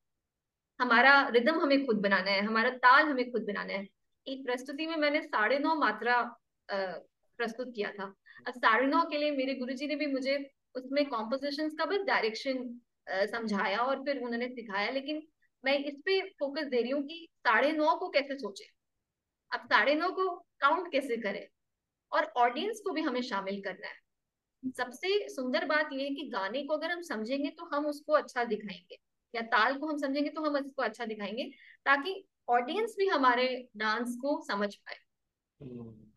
हमारा 0.81 1.29
रिदम 1.29 1.61
हमें 1.61 1.87
खुद 1.87 1.97
बनाना 1.97 2.31
है 2.31 2.45
हमारा 2.45 2.71
ताल 2.71 3.07
हमें 3.07 3.31
खुद 3.33 3.43
बनाना 3.43 3.73
है 3.73 3.87
एक 4.27 4.45
प्रस्तुति 4.47 4.87
में 4.87 4.97
मैंने 4.97 5.21
साढ़े 5.23 5.59
नौ 5.59 5.75
मात्रा 5.75 6.23
प्रस्तुत 6.69 7.73
किया 7.75 7.91
था। 7.93 8.05
अब 8.47 8.55
साढ़े 8.55 8.87
नौ 8.87 9.03
के 9.05 9.19
लिए 9.19 9.31
मेरे 9.31 9.55
गुरु 9.55 9.75
ने 9.89 9.97
भी 9.97 10.07
मुझे 10.07 10.37
उसमें 10.75 11.05
कॉम्पोजिशन 11.09 11.69
का 11.69 11.85
बस 11.85 12.05
डायरेक्शन 12.07 12.69
समझाया 13.31 13.79
और 13.79 14.03
फिर 14.05 14.19
उन्होंने 14.19 14.49
सिखाया। 14.49 14.91
लेकिन 14.91 15.23
मैं 15.65 15.79
इस 15.79 15.95
पे 16.07 16.21
फोकस 16.39 16.67
दे 16.67 16.81
रही 16.83 16.91
हूँ 16.91 17.03
कि 17.03 17.27
साढ़े 17.39 17.73
नौ 17.73 17.95
को 17.97 18.09
कैसे 18.09 18.37
सोचे? 18.39 18.65
अब 19.53 19.67
साढ़े 19.67 19.95
नौ 19.95 20.11
को 20.11 20.29
काउंट 20.61 20.91
कैसे 20.93 21.17
करें? 21.17 21.47
और 22.13 22.25
ऑडियंस 22.37 22.81
को 22.85 22.93
भी 22.93 23.01
हमें 23.01 23.21
शामिल 23.23 23.61
करना 23.61 23.87
है। 23.87 24.73
सबसे 24.79 25.29
सुंदर 25.29 25.65
बात 25.65 25.89
यह 25.93 26.03
है 26.03 26.11
कि 26.11 26.29
गाने 26.29 26.63
को 26.63 26.75
अगर 26.75 26.91
हम 26.91 27.03
समझेंगे 27.03 27.51
तो 27.51 27.65
हम 27.67 27.87
उसको 27.87 28.13
अच्छा 28.13 28.45
दिखाएँगे। 28.45 28.99
या 29.35 29.43
ताल 29.43 29.79
को 29.79 29.87
हम 29.87 29.99
समझेंगे 29.99 30.31
तो 30.31 30.43
हम 30.43 30.57
उसको 30.57 30.83
अच्छा 30.83 31.05
दिखाएँगे। 31.05 31.51
ताकि 31.87 32.25
ऑडियंस 32.49 32.95
भी 32.99 33.07
हमारे 33.07 33.47
डांस 33.77 34.17
को 34.21 34.41
समझ 34.47 34.75
पाए। 34.75 34.97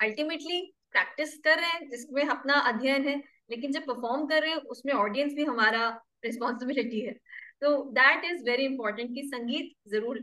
अल्टीमेटली 0.01 0.58
हम्म। 0.58 0.71
प्रैक्टिस 0.91 1.38
कर 1.38 1.58
रहे 1.58 1.69
हैं 1.69 1.89
जिसमें 1.89 2.23
अपना 2.23 2.53
अध्ययन 2.53 3.08
है 3.08 3.15
लेकिन 3.51 3.71
जब 3.71 3.82
परफॉर्म 3.82 4.25
कर 4.27 4.41
रहे 4.41 4.51
हैं 4.51 4.58
उसमें 4.58 4.93
ऑडियंस 4.93 5.34
भी 5.34 5.43
हमारा 5.43 5.88
रिस्पॉन्सिबिलिटी 6.25 6.99
है। 6.99 7.13
तो 7.62 7.84
दैट 7.91 8.25
इज़ 8.25 8.43
वेरी 8.43 8.65
इंपॉर्टेंट 8.65 9.13
कि 9.15 9.23
संगीत 9.23 9.73
ज़रूर 9.89 10.19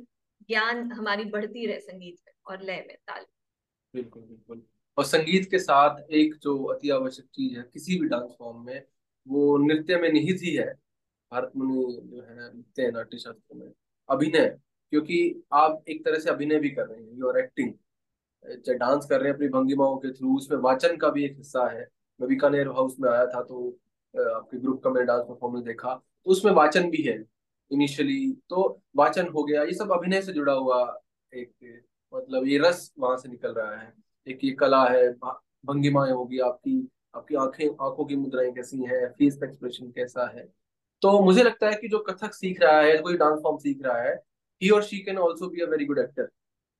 ज्ञान 0.48 0.92
हमारी 0.92 1.24
बढ़ती 1.24 1.66
रहे 1.66 1.80
संगीत 1.80 2.16
में 2.26 2.32
और 2.46 2.62
लय 2.62 2.84
में 2.88 2.96
ताल 3.06 3.24
बिल्कुल 3.94 4.22
बिल्कुल। 4.22 4.62
और 4.98 5.04
संगीत 5.04 5.50
के 5.50 5.58
साथ 5.58 6.10
एक 6.10 6.34
जो 6.34 6.62
अति 6.64 6.90
आवश्यक 6.90 7.26
चीज़ 7.26 7.56
है 7.58 7.62
किसी 7.72 7.98
भी 8.00 8.08
डांस 8.08 8.30
फॉर्म 8.38 8.64
में 8.66 8.82
वो 9.26 9.56
नृत्य 9.58 9.96
में 9.96 10.08
निहित 10.12 10.38
ही 10.42 10.54
है। 10.56 10.72
भारत 11.32 11.52
मुनि 11.56 11.96
जो 12.10 12.22
है 12.22 12.54
नृत्य 12.54 12.90
नाट्य 12.90 13.18
शास्त्र 13.18 13.56
में। 13.56 13.72
अभिनय। 14.08 14.56
क्योंकि 14.92 15.18
आप 15.52 15.84
एक 15.88 16.04
तरह 16.04 16.18
से 16.18 16.30
अभिनय 16.30 16.58
भी 16.58 16.70
कर 16.70 16.86
रहे 16.86 17.00
हैं 17.00 17.18
यू 17.18 17.28
आर 17.28 17.38
एक्टिंग 17.38 17.72
चाहे 18.44 18.78
डांस 18.78 19.06
कर 19.06 19.20
रहे 19.20 19.28
हैं 19.28 19.34
अपनी 19.34 19.48
भंगिमाओं 19.50 19.96
के 19.96 20.12
थ्रू 20.12 20.36
उसमें 20.36 20.58
वाचन 20.60 20.96
का 20.96 21.08
भी 21.10 21.24
एक 21.24 21.36
हिस्सा 21.36 21.68
है। 21.68 21.86
मैं 22.20 22.28
बीकानेर 22.28 22.68
हाउस 22.68 22.96
में 23.00 23.08
आया 23.10 23.26
था 23.26 23.42
तो 23.42 23.68
आपके 24.14 24.58
ग्रुप 24.58 24.82
का 24.84 24.90
मैंने 24.90 25.06
डांस 25.06 25.22
परफॉर्मेंस 25.28 25.64
देखा 25.64 25.94
तो 25.94 26.30
उसमें 26.30 26.52
वाचन 26.52 26.90
भी 26.90 27.02
है 27.02 27.16
इनिशियली 27.70 28.32
तो 28.50 28.80
वाचन 28.96 29.28
हो 29.28 29.44
गया, 29.44 29.62
ये 29.62 29.74
सब 29.74 29.92
अभिनय 29.92 30.22
से 30.22 30.32
जुड़ा 30.32 30.52
हुआ 30.52 30.80
एक 31.32 31.82
मतलब 32.12 32.46
ये 32.46 32.58
रस 32.58 32.92
वहाँ 32.98 33.16
से 33.16 33.28
निकल 33.28 33.52
रहा 33.52 33.76
है। 33.76 33.92
एक 34.26 34.44
ये 34.44 34.50
कला 34.52 34.84
है 34.86 35.08
भंगिमाएँ 35.12 36.12
होगी 36.12 36.38
आपकी 36.40 36.76
आपकी 37.16 37.34
आँखें, 37.36 37.66
आँखों 37.66 38.04
की 38.04 38.16
मुद्राएँ 38.16 38.52
कैसी 38.52 38.82
हैं 38.82 39.06
फेस 39.08 39.36
का 39.36 39.46
एक्सप्रेशन 39.46 39.90
कैसा 39.90 40.26
है। 40.28 40.44
तो 41.02 41.20
मुझे 41.20 41.42
लगता 41.42 41.68
है 41.68 41.76
कि 41.76 41.88
जो 41.88 41.98
कथक 42.00 42.34
सीख 42.34 42.60
रहा 42.62 42.80
है, 42.80 42.96
कोई 42.98 43.16
डांस 43.16 43.40
फॉर्म 43.42 43.58
सीख 43.58 43.82
रहा 43.84 44.00
है 44.02 44.14
ही 44.62 44.70
और 44.70 44.82
she 44.82 44.98
can 44.98 45.18
also 45.18 45.48
be 45.50 45.60
a 45.60 45.66
very 45.66 45.84
good 45.84 45.98
actor 45.98 46.30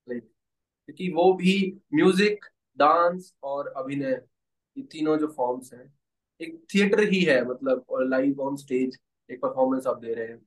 like 0.07 0.23
क्योंकि 0.89 1.09
वो 1.13 1.33
भी 1.33 1.55
म्यूज़िक 1.93 2.45
डांस 2.77 3.33
और 3.43 3.67
अभिनय, 3.77 4.11
ये 4.77 4.83
तीनों 4.83 5.17
जो 5.17 5.27
फॉर्म्स 5.27 5.73
हैं, 5.73 5.93
एक 6.41 6.59
थिएटर 6.75 7.03
ही 7.09 7.21
है 7.23 7.43
मतलब 7.45 7.85
और 7.89 8.05
लाइव 8.07 8.41
ऑन 8.41 8.55
स्टेज 8.57 8.97
एक 9.29 9.41
परफॉर्मेंस 9.41 9.87
आप 9.87 9.99
दे 9.99 10.13
रहे 10.13 10.27
हैं। 10.27 10.37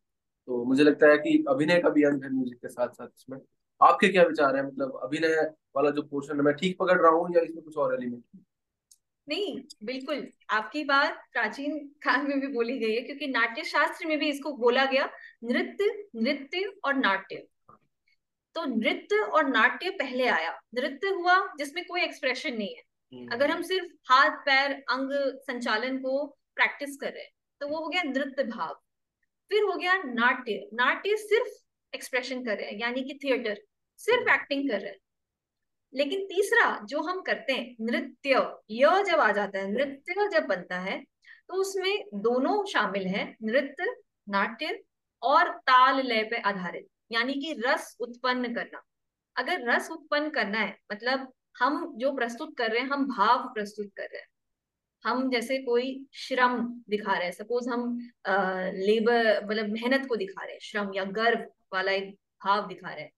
तो 0.49 0.65
मुझे 0.65 0.85
लगता 0.85 1.07
है 1.07 1.17
कि 1.19 1.45
अभिनय 1.49 1.81
का 1.81 1.89
भी 1.91 2.03
अंग 2.05 2.25
है 2.25 2.31
म्यूज़िक 2.31 2.59
के 2.59 2.69
साथ 2.69 2.89
साथ 2.89 3.09
इसमें। 3.09 3.39
आपके 3.81 4.09
क्या 4.09 4.23
विचार 4.25 4.57
है? 4.57 4.67
मतलब 4.67 5.01
अभिनय 5.03 5.35
वाला 5.77 5.91
जो 5.91 6.03
पोर्शन 6.03 6.37
है, 6.37 6.43
मैं 6.43 6.55
ठीक 6.55 6.79
पकड़ 6.79 7.01
रहा 7.01 7.11
हूँ 7.11 7.35
या 7.37 7.43
इसमें 7.43 7.63
कुछ 7.65 7.77
और 7.77 7.95
एलिमेंट 7.95 8.23
नहीं 9.29 9.61
बिल्कुल। 9.85 10.29
आपकी 10.51 10.85
बात 10.85 11.23
प्राचीन 11.33 11.79
काल 12.03 12.27
में 12.27 12.41
भी 12.41 12.47
बोली 12.47 12.79
गई 12.79 12.95
है 12.95 13.01
क्योंकि 13.01 13.27
नाट्य 13.27 13.65
शास्त्र 13.65 14.07
में 14.07 14.19
भी 14.19 14.29
इसको 14.29 14.53
बोला 14.57 14.85
गया 14.85 15.11
नृत्य 15.45 16.09
नृत्य 16.17 16.73
और 16.85 16.95
नाट्य। 16.95 17.47
तो 18.55 18.65
नृत्य 18.65 19.17
और 19.17 19.49
नाट्य 19.49 19.91
पहले 19.91 20.27
आया। 20.29 20.61
नृत्य 20.75 21.09
हुआ 21.09 21.39
जिसमें 21.59 21.85
कोई 21.87 22.01
एक्सप्रेशन 22.03 22.57
नहीं 22.57 22.75
है। 22.77 22.83
हम्म। 23.13 23.29
अगर 23.33 23.51
हम 23.51 23.63
सिर्फ़ 23.63 24.13
हाथ 24.13 24.31
पैर 24.31 24.73
अंग 24.73 25.11
संचालन 25.39 25.99
को 25.99 26.27
प्रैक्टिस 26.55 26.97
कर 26.97 27.13
रहे 27.13 27.23
हैं 27.23 27.31
तो 27.61 27.69
वो 27.69 27.79
हो 27.79 27.89
गया 27.89 28.03
नृत्य 28.03 28.45
भाव। 28.45 28.75
फिर 29.51 29.63
हो 29.63 29.73
गया 29.73 30.03
नाट्य। 30.03 30.69
नाट्य 30.75 31.17
सिर्फ़ 31.17 31.65
एक्सप्रेशन 31.95 32.45
कर 32.45 32.57
रहे 32.57 32.71
हैं 32.71 32.79
यानी 32.79 33.03
कि 33.03 33.19
थिएटर 33.25 33.61
सिर्फ़ 33.97 34.31
एक्टिंग 34.31 34.61
हम्म। 34.61 34.71
कर 34.71 34.81
रहे 34.81 34.91
हैं। 34.91 34.99
लेकिन 35.93 36.25
तीसरा 36.27 36.67
जो 36.85 37.01
हम 37.03 37.21
करते 37.23 37.53
हैं, 37.53 37.77
नृत्य 37.81 38.43
यह 38.71 39.03
जब 39.03 39.21
आ 39.21 39.31
जाता 39.33 39.59
है, 39.59 39.71
नृत्य 39.73 40.29
जब 40.33 40.47
बनता 40.47 40.79
है 40.81 40.99
तो 41.49 41.55
उसमें 41.55 42.05
दोनों 42.15 42.65
शामिल 42.67 43.07
है, 43.07 43.25
नृत्य, 43.43 43.95
नाट्य 44.27 44.79
और 45.23 45.51
ताल 45.61 46.01
लय 46.07 46.23
पे 46.31 46.41
आधारित, 46.41 46.87
यानी 47.13 47.35
कि 47.35 47.53
रस 47.67 47.97
उत्पन्न 48.01 48.55
करना। 48.55 48.83
अगर 49.37 49.69
रस 49.71 49.91
उत्पन्न 49.91 50.31
करना 50.31 50.59
है 50.59 50.77
मतलब 50.93 51.33
हम 51.57 51.93
जो 51.99 52.13
प्रस्तुत 52.17 52.57
कर 52.59 52.71
रहे 52.71 52.81
हैं, 52.81 52.89
हम 52.89 53.07
भाव 53.09 53.49
प्रस्तुत 53.55 53.91
कर 53.97 54.03
रहे 54.05 54.19
हैं। 54.19 54.27
हम 55.05 55.31
जैसे 55.31 55.59
कोई 55.59 56.07
श्रम 56.17 56.59
दिखा 56.91 57.13
रहे 57.13 57.25
हैं, 57.25 57.33
सपोज़ 57.33 57.69
हम 57.71 57.99
लेबर 58.29 59.45
मतलब 59.45 59.69
मेहनत 59.73 60.07
को 60.09 60.17
दिखा 60.17 60.45
रहे 60.45 60.53
हैं, 60.53 60.61
श्रम 60.63 60.91
या 60.95 61.05
गर्व 61.13 61.45
वाला 61.73 61.93
एक 61.93 62.15
भाव 62.43 62.67
दिखा 62.69 62.93
रहे 62.93 63.05
हैं। 63.05 63.13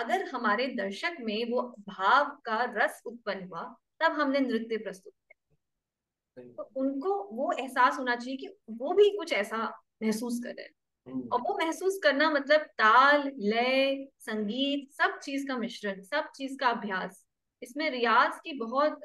अगर 0.00 0.24
हमारे 0.28 0.66
दर्शक 0.74 1.16
में 1.20 1.50
वो 1.50 1.62
भाव 1.88 2.30
का 2.44 2.62
रस 2.76 3.02
उत्पन्न 3.06 3.44
हुआ 3.44 3.62
तब 4.00 4.12
हमने 4.12 4.40
नृत्य 4.40 4.76
प्रस्तुत 4.76 5.12
किया। 5.12 6.52
तो 6.56 6.70
उनको 6.76 7.14
वो 7.32 7.52
एहसास 7.52 7.98
होना 7.98 8.16
चाहिए 8.16 8.36
कि 8.36 8.48
वो 8.70 8.92
भी 8.92 9.08
कुछ 9.16 9.32
ऐसा 9.32 9.66
महसूस 10.02 10.40
कर 10.44 10.48
रहे 10.48 10.64
हैं। 10.64 10.74
हम्म। 11.06 11.28
और 11.32 11.40
वो 11.40 11.56
महसूस 11.58 11.98
करना 12.02 12.30
मतलब 12.30 12.60
ताल 12.78 13.30
लय 13.38 14.06
संगीत 14.20 14.92
सब 14.92 15.18
चीज़ 15.18 15.46
का 15.48 15.56
मिश्रण 15.56 16.00
सब 16.02 16.30
चीज़ 16.36 16.56
का 16.58 16.68
अभ्यास। 16.68 17.24
इसमें 17.62 17.90
रियाज 17.90 18.38
की 18.44 18.52
बहुत 18.58 19.00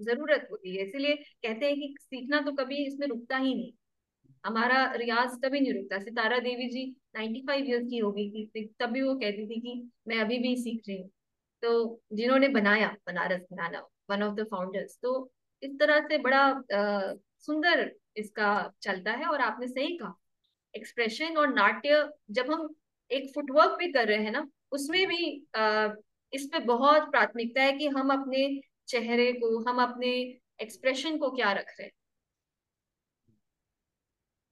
ज़रूरत 0.00 0.48
होती 0.50 0.76
है। 0.76 0.84
इसीलिए 0.84 1.14
कहते 1.16 1.66
हैं 1.66 1.74
कि 1.76 1.94
सीखना 2.00 2.40
तो 2.40 2.52
कभी 2.52 2.84
इसमें 2.86 3.06
रुकता 3.06 3.36
ही 3.36 3.54
नहीं। 3.54 3.72
हमारा 4.44 4.84
रियाज 4.94 5.38
कभी 5.44 5.60
नहीं 5.60 5.74
रुकता। 5.74 5.98
सितारा 5.98 6.38
देवी 6.38 6.68
जी 6.68 6.84
95 7.14 7.46
फाइव 7.46 7.66
ईयर्स 7.66 7.86
की 7.90 7.98
हो 7.98 8.10
गई 8.12 8.46
थी 8.46 8.64
तभी 8.80 9.02
वो 9.02 9.14
कहती 9.14 9.46
थी 9.46 9.60
कि 9.60 9.90
मैं 10.08 10.18
अभी 10.20 10.38
भी 10.38 10.56
सीख 10.56 10.82
रही 10.88 11.00
हूँ। 11.02 11.10
तो 11.62 12.00
जिन्होंने 12.12 12.48
बनाया 12.48 12.88
बनारस 13.06 13.42
बनाना 13.52 13.80
वन 14.10 14.22
ऑफ़ 14.22 14.34
द 14.34 14.44
फाउंडर्स 14.44 14.98
तो 15.02 15.12
इस 15.62 15.78
तरह 15.80 16.00
से 16.08 16.18
बड़ा 16.18 16.40
आ, 16.74 17.14
सुंदर 17.40 17.90
इसका 18.16 18.50
चलता 18.82 19.12
है 19.12 19.26
और 19.26 19.40
आपने 19.40 19.68
सही 19.68 19.96
कहा। 19.98 20.14
एक्सप्रेशन 20.74 21.36
और 21.36 21.52
नाट्य 21.54 22.02
जब 22.30 22.50
हम 22.52 22.68
एक 23.10 23.30
फुटवर्क 23.34 23.76
भी 23.78 23.90
कर 23.92 24.08
रहे 24.08 24.24
हैं 24.24 24.32
ना 24.32 24.46
उसमें 24.72 25.06
भी 25.08 25.46
आ, 25.56 25.88
इस 26.32 26.46
पे 26.52 26.58
बहुत 26.66 27.10
प्राथमिकता 27.10 27.62
है 27.62 27.72
कि 27.72 27.88
हम 27.88 28.12
अपने 28.12 28.48
चेहरे 28.88 29.32
को 29.32 29.58
हम 29.70 29.82
अपने 29.82 30.08
एक्सप्रेशन 30.62 31.18
को 31.18 31.30
क्या 31.30 31.52
रख 31.52 31.74
रहे 31.80 31.86
हैं। 31.86 31.92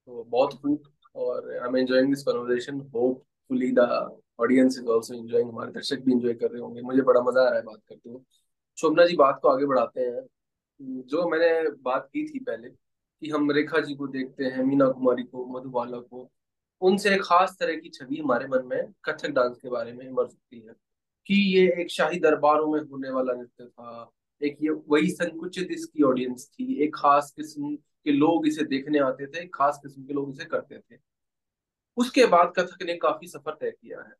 तो 0.07 0.23
बहुत 0.23 0.53
खूब 0.61 0.92
और 1.15 1.51
I 1.51 1.67
am 1.67 1.77
enjoying 1.77 2.09
this 2.09 2.23
conversation. 2.23 2.79
Hopefully 2.95 3.71
the 3.71 3.79
audience 4.39 4.77
is 4.79 4.89
also 4.89 5.13
enjoying 5.13 5.49
हमारे 5.49 5.71
दर्शक 5.71 5.99
भी 5.99 6.13
एंजॉय 6.13 6.33
कर 6.33 6.51
रहे 6.51 6.61
होंगे। 6.61 6.81
मुझे 6.81 7.01
बड़ा 7.01 7.21
मज़ा 7.21 7.41
आ 7.41 7.49
रहा 7.49 7.55
है 7.55 7.63
बात 7.63 7.81
करते 7.89 8.09
हुए। 8.09 8.21
शोभना 8.77 9.05
जी, 9.05 9.15
बात 9.15 9.39
को 9.41 9.47
आगे 9.47 9.65
बढ़ाते 9.65 10.01
हैं। 10.01 10.27
जो 10.81 11.27
मैंने 11.29 11.69
बात 11.81 12.09
की 12.13 12.23
थी 12.27 12.39
पहले, 12.39 12.69
कि 12.69 13.29
हम 13.29 13.51
रेखा 13.51 13.79
जी 13.79 13.95
को 13.95 14.07
देखते 14.07 14.43
हैं, 14.43 14.63
मीना 14.63 14.87
कुमारी 14.87 15.23
को 15.23 15.45
मधुबाला 15.45 15.97
को, 15.97 16.29
उनसे 16.81 17.13
एक 17.15 17.21
खास 17.21 17.57
तरह 17.59 17.75
की 17.75 17.89
छवि 17.89 18.17
हमारे 18.17 18.47
मन 18.47 18.65
में 18.65 18.91
कथक 19.05 19.29
डांस 19.29 19.57
के 19.57 19.69
बारे 19.69 19.93
में 19.93 20.05
इमर्ज 20.05 20.27
होती 20.27 20.59
है। 20.59 20.73
कि 21.27 21.35
ये 21.57 21.81
एक 21.81 21.91
शाही 21.91 22.19
दरबारों 22.19 22.67
में 22.73 22.79
होने 22.81 23.09
वाला 23.09 23.33
नृत्य 23.33 23.65
था, 23.65 24.11
एक 24.41 24.57
ये 24.61 24.69
वही 24.69 25.09
संकुचित 25.09 25.67
इसकी 25.71 26.03
ऑडियंस 26.03 26.49
थी, 26.53 26.83
एक 26.83 26.95
खास 26.95 27.31
किस्म 27.31 27.77
के 28.05 28.11
लोग 28.11 28.47
इसे 28.47 28.63
देखने 28.63 28.99
आते 28.99 29.27
थे, 29.27 29.45
खास 29.47 29.79
किस्म 29.83 30.03
के 30.03 30.13
लोग 30.13 30.31
इसे 30.31 30.45
करते 30.45 30.79
थे। 30.79 30.97
उसके 31.97 32.25
बाद 32.25 32.53
कथक 32.57 32.83
ने 32.83 32.95
काफ़ी 32.97 33.27
सफ़र 33.27 33.53
तय 33.53 33.71
किया 33.71 34.01
है 34.01 34.13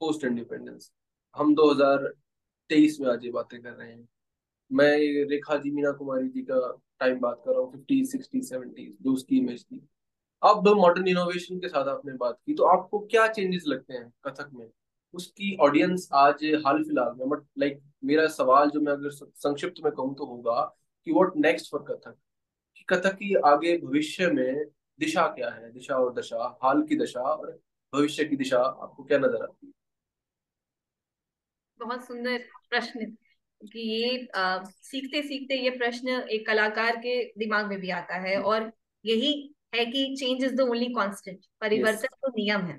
पोस्ट 0.00 0.24
इंडिपेंडेंस 0.24 0.90
हम 1.36 1.54
2023 1.54 3.00
में 3.00 3.08
आज 3.08 3.24
ये 3.24 3.30
बातें 3.30 3.60
कर 3.62 3.72
रहे 3.72 3.90
हैं। 3.90 4.08
मैं 4.70 4.96
रेखा 5.30 5.56
जी, 5.56 5.70
मीना 5.70 5.92
कुमारी 5.92 6.28
जी 6.28 6.42
का 6.42 6.76
टाइम 7.00 7.18
बात 7.20 7.42
कर 7.46 7.52
रहा 7.52 7.60
हूँ 7.60 7.72
फिफ्टी 7.72 8.04
सिक्सटी 8.06 8.42
सेवेंटी 8.42 8.86
जो 9.02 9.12
उसकी 9.12 9.38
इमेज 9.38 9.64
थी। 9.64 9.80
अब 10.42 10.68
मॉडर्न 10.68 11.08
इनोवेशन 11.08 11.58
के 11.58 11.68
साथ 11.68 11.88
आपने 11.88 12.12
बात 12.12 12.38
की 12.46 12.54
तो 12.54 12.64
आपको 12.64 12.98
क्या 13.06 13.26
चेंजेस 13.28 13.64
लगते 13.66 13.94
हैं 13.94 14.12
कथक 14.24 14.50
में? 14.54 14.68
उसकी 15.14 15.56
ऑडियंस 15.60 16.08
आज 16.14 16.44
हाल 16.66 16.82
फ़िलहाल 16.84 17.14
में 17.18 17.28
बट 17.28 17.44
लाइक 17.58 17.80
मेरा 18.04 18.26
सवाल 18.28 18.70
जो 18.70 18.80
मैं 18.80 18.92
अगर 18.92 19.10
संक्षिप्त 19.10 19.82
में 19.84 19.92
कहूँ 19.92 20.14
तो 20.14 20.26
होगा 20.26 20.60
कि 21.06 21.12
what 21.12 21.36
next 21.36 21.70
for 21.70 21.82
Kathak? 21.90 22.16
Kathak 22.92 23.14
की 23.14 23.34
आगे 23.46 23.76
भविष्य 23.78 24.26
में 24.30 24.64
दिशा 25.00 25.26
क्या 25.26 25.50
है? 25.50 25.72
दिशा 25.72 25.96
और 25.96 26.12
दशा 26.14 26.58
हाल 26.62 26.82
की 26.82 26.96
दशा 26.96 27.20
और 27.20 27.50
भविष्य 27.92 28.24
की 28.24 28.36
दिशा 28.36 28.58
आपको 28.58 29.04
क्या 29.04 29.18
नज़र 29.18 29.42
आती 29.42 29.66
है? 29.66 29.72
बहुत 31.80 32.06
सुंदर 32.06 32.38
प्रश्न 32.70 33.06
कि 33.60 33.80
ये 33.80 34.26
आ, 34.36 34.62
सीखते 34.64 35.22
सीखते 35.22 35.54
ये 35.54 35.70
प्रश्न 35.70 36.08
एक 36.30 36.46
कलाकार 36.46 36.96
के 36.96 37.22
दिमाग 37.38 37.66
में 37.66 37.78
भी 37.80 37.90
आता 37.90 38.14
है 38.14 38.34
हम्म। 38.36 38.46
और 38.46 38.70
यही 39.04 39.32
है 39.74 39.84
कि 39.86 40.04
change 40.20 40.44
is 40.44 40.54
the 40.54 40.60
only 40.60 40.86
constant 40.86 41.38
परिवर्तन 41.60 42.16
तो 42.22 42.28
नियम 42.28 42.60
है। 42.60 42.78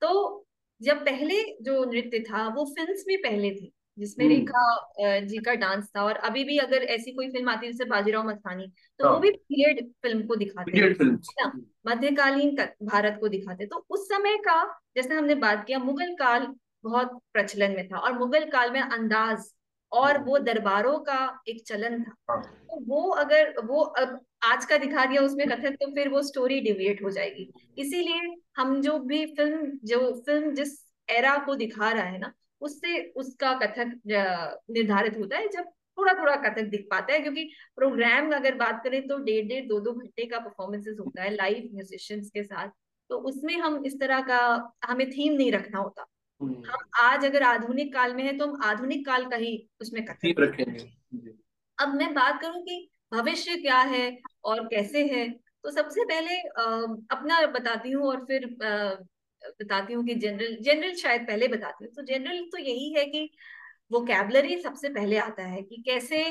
तो 0.00 0.46
जब 0.80 1.04
पहले 1.04 1.42
जो 1.62 1.84
नृत्य 1.84 2.20
था 2.20 2.46
वो 2.48 2.64
फ़िल्म 2.64 2.94
में 3.08 3.18
पहले 3.22 3.50
थी। 3.50 3.72
जिसमें 3.98 4.26
रेखा 4.28 5.20
जी 5.20 5.38
का 5.38 5.54
डांस 5.56 5.88
था 5.96 6.02
और 6.02 6.16
अभी 6.24 6.44
भी 6.44 6.58
अगर 6.58 6.82
ऐसी 6.90 7.12
कोई 7.12 7.28
फ़िल्म 7.28 7.48
आती 7.48 7.66
है 7.66 7.72
जैसे 7.72 7.84
बाजीराव 7.84 8.28
मस्तानी 8.28 8.66
तो 9.00 9.04
वो 9.04 9.10
हाँ। 9.10 9.20
भी 9.20 9.30
पीरियड 9.30 9.84
फ़िल्म 10.02 10.26
को 10.26 10.36
दिखाते 10.36 10.78
हैं 10.78 11.50
मध्यकालीन 11.86 12.56
भारत 12.84 13.18
को 13.20 13.28
दिखाते 13.28 13.66
तो 13.66 13.84
उस 13.90 14.08
समय 14.08 14.36
का 14.38 14.62
जैसे 14.96 15.14
हमने 15.14 15.34
बात 15.40 15.64
किया 15.66 15.78
मुगल 15.80 16.14
काल 16.14 16.46
बहुत 16.84 17.18
प्रचलन 17.32 17.76
में 17.76 17.86
था 17.88 17.98
और 17.98 18.18
मुगल 18.18 18.44
काल 18.50 18.70
में 18.70 18.80
अंदाज 18.80 19.52
और 19.92 20.16
हम्म। 20.16 20.26
वो 20.26 20.38
दरबारों 20.38 20.98
का 21.00 21.18
एक 21.48 21.62
चलन 21.66 22.02
था 22.02 22.14
हाँ। 22.30 22.42
तो 22.42 22.80
वो 22.86 23.08
अगर 23.14 23.54
वो 23.64 23.82
अब 23.82 24.18
आज 24.44 24.64
का 24.64 24.76
दिखा 24.78 25.04
दिया 25.04 25.22
उसमें 25.22 25.46
कथक 25.48 25.76
तो 25.80 25.90
फिर 25.94 26.08
वो 26.08 26.22
स्टोरी 26.22 26.60
डिविएट 26.60 27.02
हो 27.02 27.10
जाएगी 27.10 27.50
इसीलिए 27.78 28.34
हम 28.56 28.80
जो 28.82 28.98
भी 28.98 29.24
फ़िल्म 29.26 29.70
जो 29.84 30.00
फ़िल्म 30.26 30.54
जिस 30.54 30.76
एरा 31.08 31.36
को 31.38 31.54
दिखा 31.54 31.90
रहा 31.90 32.04
है 32.04 32.18
ना 32.18 32.32
उससे 32.60 33.02
उसका 33.16 33.52
कथक 33.52 34.00
निर्धारित 34.70 35.18
होता 35.18 35.36
है 35.36 35.48
जब 35.48 35.64
थोड़ा 35.98 36.12
थोड़ा 36.14 36.34
कथक 36.36 36.62
दिख 36.62 36.86
पाता 36.90 37.12
है 37.12 37.20
क्योंकि 37.20 37.44
प्रोग्राम 37.76 38.30
अगर 38.32 38.54
बात 38.54 38.80
करें 38.84 39.06
तो 39.08 39.18
डेढ़ 39.18 39.46
डेढ़ 39.46 39.66
दो 39.66 39.80
दो 39.80 39.92
घंटे 39.92 40.26
का 40.26 40.38
परफॉर्मेंसेस 40.38 40.96
होता 41.00 41.22
है 41.22 41.34
लाइव 41.34 41.68
म्यूजिशियंस 41.74 42.30
के 42.30 42.42
साथ। 42.42 42.68
तो 43.10 43.18
उसमें 43.18 43.56
हम 43.56 43.82
इस 43.86 43.98
तरह 44.00 44.20
का 44.20 44.38
हमें 44.84 45.10
थीम 45.10 45.32
नहीं 45.32 45.52
रखना 45.52 45.78
होता। 45.78 46.06
हम्म। 46.40 46.54
हम 46.54 46.88
आज 47.00 47.24
अगर 47.24 47.42
आधुनिक 47.42 47.92
काल 47.94 48.14
में 48.14 48.22
है 48.24 48.36
तो 48.38 48.46
हम 48.46 48.62
आधुनिक 48.64 49.06
काल 49.06 49.24
का 49.24 49.36
ही 49.36 49.68
उसमें 49.80 50.04
कथक 50.04 50.40
रखेंगे। 50.40 51.32
अब 51.78 51.94
मैं 51.94 52.14
बात 52.14 52.40
करूँ 52.42 52.62
कि 52.62 52.88
भविष्य 53.12 53.56
क्या 53.56 53.78
है 53.78 54.18
और 54.44 54.66
कैसे 54.66 55.04
है? 55.06 55.28
तो 55.64 55.70
सबसे 55.70 56.04
पहले 56.04 56.34
अपना 57.10 57.46
बताती 57.46 57.90
हूँ 57.90 58.06
और 58.06 58.24
फिर 58.24 58.46
बताती 59.42 59.92
हूँ 59.92 60.04
कि 60.06 60.14
जनरल 60.16 60.56
जनरल 60.62 60.94
शायद 60.96 61.26
पहले 61.26 61.48
बताती 61.48 61.84
हूँ 61.84 61.92
तो 61.94 62.02
जनरल 62.04 62.44
तो 62.52 62.58
यही 62.60 62.92
है 62.94 63.04
कि 63.06 63.28
वो 63.90 64.00
कैबलरी 64.04 64.60
सबसे 64.60 64.88
पहले 64.90 65.18
आता 65.18 65.42
है 65.46 65.62
कि 65.62 65.82
कैसे 65.82 66.24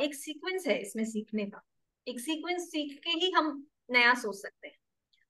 एक 0.00 0.14
सीक्वेंस 0.14 0.66
है 0.66 0.80
इसमें 0.80 1.04
सीखने 1.06 1.44
का 1.46 1.62
एक 2.06 2.20
सीक्वेंस 2.20 2.62
सीख 2.70 2.98
के 3.04 3.10
ही 3.16 3.30
हम 3.32 3.50
नया 3.90 4.14
सोच 4.14 4.36
सकते 4.36 4.68
हैं 4.68 4.76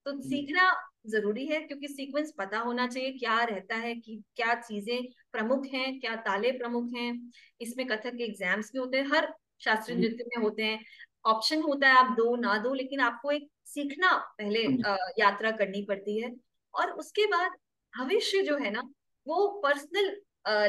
तो 0.07 0.11
हम्म। 0.11 0.23
सीखना 0.23 0.71
ज़रूरी 1.07 1.47
है 1.47 1.61
क्योंकि 1.61 1.89
सीक्वेंस 1.89 2.33
पता 2.39 2.59
होना 2.59 2.87
चाहिए 2.87 3.13
क्या 3.13 3.43
रहता 3.45 3.77
है 3.77 3.95
कि 3.97 4.23
क्या 4.37 4.55
चीज़ें 4.61 5.03
प्रमुख 5.33 5.67
हैं 5.67 5.99
क्या 6.01 6.15
ताले 6.23 6.53
प्रमुख 6.53 6.93
हैं 6.95 7.11
इसमें 7.61 7.87
कथक 7.87 8.17
के 8.17 8.25
एग्ज़ाम्स 8.25 8.71
भी 8.73 8.79
होते 8.79 8.99
हैं 8.99 9.07
हर 9.07 9.33
शास्त्रीय 9.61 9.97
हम्म। 9.97 10.07
नृत्य 10.07 10.25
में 10.27 10.43
होते 10.43 10.63
हैं 10.63 10.79
ऑप्शन 11.27 11.63
होता 11.63 11.89
है 11.89 11.97
आप 11.97 12.15
दो 12.17 12.35
ना 12.37 12.57
दो 12.59 12.73
लेकिन 12.75 13.01
आपको 13.01 13.31
एक 13.31 13.49
सीखना 13.67 14.17
पहले 14.39 14.65
हम्म। 14.65 14.97
यात्रा 15.19 15.51
करनी 15.53 15.83
पड़ती 15.85 16.21
है 16.21 16.31
और 16.75 16.91
उसके 16.93 17.27
बाद 17.27 17.53
भविष्य 17.95 18.43
जो 18.43 18.57
है 18.59 18.71
ना 18.71 18.83
वो 19.27 19.49
पर्सनल 19.65 20.17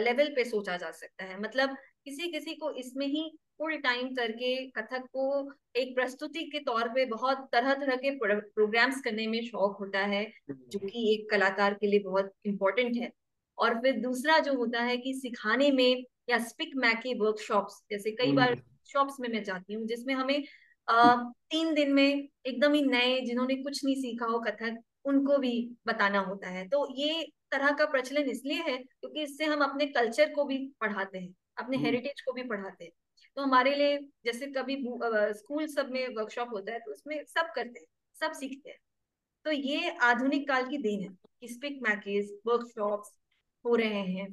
लेवल 0.03 0.27
पे 0.35 0.43
सोचा 0.43 0.77
जा 0.77 0.91
सकता 0.91 1.25
है। 1.25 1.39
मतलब 1.41 1.75
किसी 2.05 2.31
किसी 2.31 2.55
को 2.55 2.71
इसमें 2.71 3.05
ही 3.07 3.29
फुल 3.57 3.75
टाइम 3.77 4.07
करके 4.15 4.55
कथक 4.71 5.05
को 5.13 5.51
एक 5.75 5.95
प्रस्तुति 5.95 6.43
के 6.43 6.59
तौर 6.59 6.87
पे 6.89 7.05
बहुत 7.05 7.47
तरह 7.51 7.73
तरह 7.73 7.95
के 7.95 8.11
प्रोग्राम्स 8.19 9.01
करने 9.01 9.27
में 9.27 9.41
शौक 9.41 9.77
होता 9.79 9.99
है 10.05 10.25
जो 10.51 10.79
कि 10.79 11.13
एक 11.13 11.29
कलाकार 11.31 11.73
के 11.73 11.87
लिए 11.87 11.99
बहुत 11.99 12.31
इम्पोर्टेंट 12.45 12.95
है। 12.97 13.11
और 13.57 13.79
फिर 13.79 13.99
दूसरा 14.01 14.37
जो 14.39 14.53
होता 14.53 14.81
है 14.81 14.97
कि 14.97 15.13
सिखाने 15.13 15.71
में 15.71 16.03
या 16.29 16.37
स्पिक 16.43 16.75
मैके 16.75 17.13
वर्कशॉप्स 17.13 17.81
जैसे 17.91 18.11
कई 18.11 18.31
बार 18.31 18.55
शॉप्स 18.87 19.19
में 19.19 19.29
मैं 19.29 19.43
जाती 19.43 19.73
हूँ 19.73 19.85
जिसमें 19.87 20.13
हमें 20.13 20.43
आ, 20.87 21.15
तीन 21.49 21.73
दिन 21.73 21.93
में 21.93 22.27
एकदम 22.45 22.73
ही 22.73 22.81
नए 22.81 23.19
जिन्होंने 23.21 23.55
कुछ 23.55 23.83
नहीं 23.85 23.95
सीखा 23.95 24.25
हो 24.25 24.39
कथक 24.39 24.81
उनको 25.05 25.37
भी 25.37 25.53
बताना 25.87 26.19
होता 26.19 26.49
है। 26.49 26.67
तो 26.69 26.87
ये 26.95 27.23
तरह 27.51 27.71
का 27.71 27.85
प्रचलन 27.85 28.29
इसलिए 28.29 28.61
है 28.61 28.77
क्योंकि 28.77 29.23
इससे 29.23 29.45
हम 29.45 29.63
अपने 29.63 29.85
कल्चर 29.87 30.33
को 30.33 30.45
भी 30.45 30.57
पढ़ाते 30.81 31.19
हैं 31.19 31.33
अपने 31.57 31.77
हेरिटेज 31.77 32.11
हम्म। 32.11 32.25
को 32.25 32.33
भी 32.33 32.43
पढ़ाते 32.49 32.83
हैं। 32.83 32.91
तो 33.37 33.41
हमारे 33.41 33.75
लिए 33.75 33.97
जैसे 34.25 34.47
कभी 34.51 34.75
स्कूल 35.33 35.67
सब 35.67 35.89
में 35.91 36.07
वर्कशॉप 36.15 36.53
होता 36.53 36.73
है 36.73 36.79
तो 36.79 36.91
उसमें 36.91 37.23
सब 37.25 37.51
करते 37.55 37.79
हैं 37.79 37.87
सब 38.17 38.31
सीखते 38.31 38.69
हैं। 38.69 38.77
तो 39.45 39.51
ये 39.51 39.89
आधुनिक 40.03 40.47
काल 40.47 40.67
की 40.67 40.77
देन 40.77 41.01
है 41.01 41.09
कि 41.41 41.47
स्पिक 41.47 41.79
मैकेज 41.83 42.31
वर्कशॉप 42.47 43.03
हो 43.65 43.75
रहे 43.75 44.01
हैं। 44.09 44.27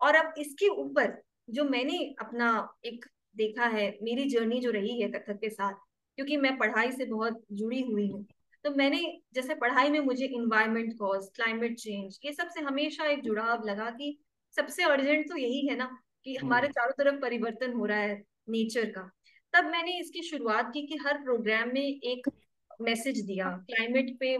और 0.00 0.14
अब 0.14 0.34
इसके 0.38 0.68
ऊपर 0.76 1.20
जो 1.50 1.64
मैंने 1.64 1.98
अपना 2.20 2.48
एक 2.84 3.04
देखा 3.36 3.66
है 3.66 3.86
मेरी 4.02 4.28
जर्नी 4.30 4.60
जो 4.60 4.70
रही 4.70 5.00
है 5.00 5.08
कथक 5.08 5.38
के 5.40 5.50
साथ 5.50 5.74
क्योंकि 6.18 6.36
मैं 6.36 6.56
पढ़ाई 6.58 6.92
से 6.92 7.04
बहुत 7.06 7.42
जुड़ी 7.52 7.80
हुई 7.82 8.08
हूँ। 8.10 8.24
तो 8.64 8.70
मैंने 8.70 9.00
जैसे 9.34 9.54
पढ़ाई 9.54 9.90
में 9.90 9.98
मुझे 10.00 10.26
इन्वायरमेंट 10.26 10.92
कॉज 10.98 11.28
क्लाइमेट 11.34 11.76
चेंज 11.78 12.18
ये 12.24 12.32
सबसे 12.32 12.60
हमेशा 12.60 13.06
एक 13.06 13.22
जुड़ाव 13.22 13.64
लगा 13.66 13.90
कि 13.90 14.16
सबसे 14.54 14.82
अर्जेंट 14.82 15.28
तो 15.28 15.36
यही 15.36 15.66
है 15.66 15.76
ना 15.76 15.90
कि 16.24 16.34
हमारे 16.36 16.66
हम्म। 16.66 16.72
चारों 16.72 16.92
तरफ़ 16.98 17.20
परिवर्तन 17.20 17.72
हो 17.72 17.86
रहा 17.86 17.98
है 17.98 18.22
नेचर 18.48 18.84
का। 18.90 19.10
तब 19.54 19.64
मैंने 19.64 19.98
इसकी 20.00 20.22
शुरुआत 20.22 20.70
की 20.74 20.86
कि 20.86 20.96
हर 20.96 21.22
प्रोग्राम 21.22 21.68
में 21.68 21.82
एक 21.82 22.28
मैसेज 22.80 23.20
दिया 23.20 23.50
क्लाइमेट 23.66 24.16
पे 24.20 24.36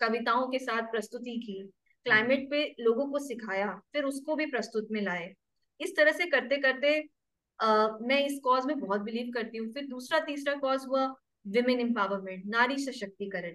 कविताओं 0.00 0.46
के 0.48 0.58
साथ 0.58 0.90
प्रस्तुति 0.90 1.36
की 1.38 1.62
क्लाइमेट 2.06 2.50
पे 2.50 2.64
लोगों 2.80 3.06
को 3.12 3.18
सिखाया 3.18 3.68
फिर 3.92 4.04
उसको 4.04 4.36
भी 4.36 4.46
प्रस्तुत 4.46 4.88
में 4.90 5.00
लाए। 5.02 5.34
इस 5.80 5.96
तरह 5.96 6.12
से 6.12 6.26
करते 6.26 6.56
करते 6.56 6.98
आ, 7.60 7.88
मैं 8.00 8.24
इस 8.26 8.40
कॉज 8.44 8.66
में 8.66 8.78
बहुत 8.80 9.00
बिलीव 9.00 9.30
करती 9.34 9.58
हूँ। 9.58 9.72
फिर 9.72 9.86
दूसरा 9.86 10.18
तीसरा 10.20 10.54
कॉज 10.54 10.84
हुआ 10.88 11.06
विमेन 11.46 11.80
एम्पावरमेंट 11.80 12.44
नारी 12.46 12.78
सशक्तिकरण। 12.78 13.54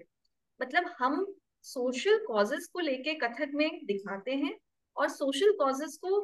मतलब 0.60 0.90
हम 0.98 1.24
सोशल 1.64 2.18
कॉजेस 2.26 2.68
को 2.72 2.80
लेके 2.80 3.14
कथक 3.14 3.50
में 3.54 3.84
दिखाते 3.86 4.34
हैं 4.34 4.56
और 4.96 5.08
सोशल 5.08 5.52
कॉजेस 5.52 5.98
को 6.04 6.20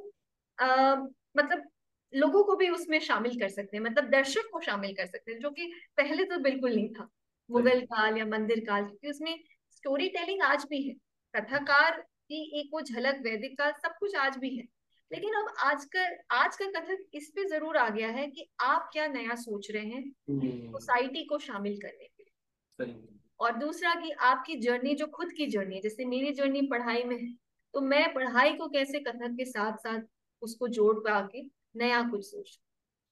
आ, 0.59 0.95
मतलब 1.37 1.69
लोगों 2.13 2.43
को 2.45 2.57
भी 2.57 2.69
उसमें 2.69 2.99
शामिल 3.01 3.39
कर 3.41 3.49
सकते 3.49 3.77
हैं 3.77 3.85
मतलब 3.85 4.09
दर्शक 4.11 4.49
को 4.53 4.61
शामिल 4.61 4.93
कर 4.95 5.07
सकते 5.07 5.33
हैं 5.33 5.39
जो 5.41 5.51
कि 5.51 5.67
पहले 5.97 6.25
तो 6.25 6.39
बिल्कुल 6.39 6.75
नहीं 6.75 6.89
था। 6.89 7.09
मुगल 7.51 7.81
काल 7.81 8.17
या 8.19 8.25
मंदिर 8.27 8.61
काल 8.61 8.85
क्योंकि 8.85 9.11
उसमें 9.11 9.39
स्टोरी 9.71 10.09
टेलिंग 10.09 10.43
आज 10.43 10.65
भी 10.71 10.83
है। 10.89 10.95
कथाकार 11.35 12.01
की 12.01 12.61
एक 12.61 12.71
वो 12.73 12.81
झलक 12.81 13.21
वैदिक 13.23 13.57
काल 13.59 13.73
सब 13.83 13.95
कुछ 14.01 14.15
आज 14.17 14.37
भी 14.37 14.57
है। 14.57 14.65
लेकिन 15.11 15.35
अब 15.35 15.53
आज 15.59 15.85
का 15.85 16.03
आज 16.37 16.57
का 16.57 16.67
कथक 16.71 17.05
इस 17.15 17.31
पे 17.37 17.45
ज़रूर 17.45 17.77
आ 17.77 17.89
गया 17.89 18.09
है 18.09 18.27
कि 18.27 18.49
आप 18.61 18.89
क्या 18.93 19.07
नया 19.07 19.35
सोच 19.35 19.71
रहे 19.71 19.85
हैं 19.85 20.03
सोसाइटी 20.31 21.19
हम्म। 21.19 21.29
को 21.29 21.39
शामिल 21.39 21.77
करने 21.77 22.07
के 22.07 22.23
लिए। 22.23 22.95
और 23.41 23.57
दूसरा 23.59 23.95
कि 23.95 24.11
आपकी 24.11 24.57
जर्नी 24.57 24.95
जो 24.95 25.07
खुद 25.07 25.33
की 25.33 25.47
जर्नी 25.47 25.75
है 25.75 25.81
जैसे 25.81 26.05
मेरी 26.05 26.33
जर्नी 26.33 26.63
पढ़ाई 26.63 27.03
में 27.03 27.17
है 27.17 27.33
तो 27.75 27.81
मैं 27.81 28.13
पढ़ाई 28.15 28.53
को 28.53 28.69
कैसे 28.69 29.01
कथक 29.01 29.37
के 29.37 29.45
साथ 29.45 29.77
साथ 29.77 30.01
उसको 30.43 30.69
जोड़ 30.69 30.97
पा 30.99 31.21
के 31.33 31.43
नया 31.77 32.03
कुछ 32.03 32.25
सोच 32.25 32.59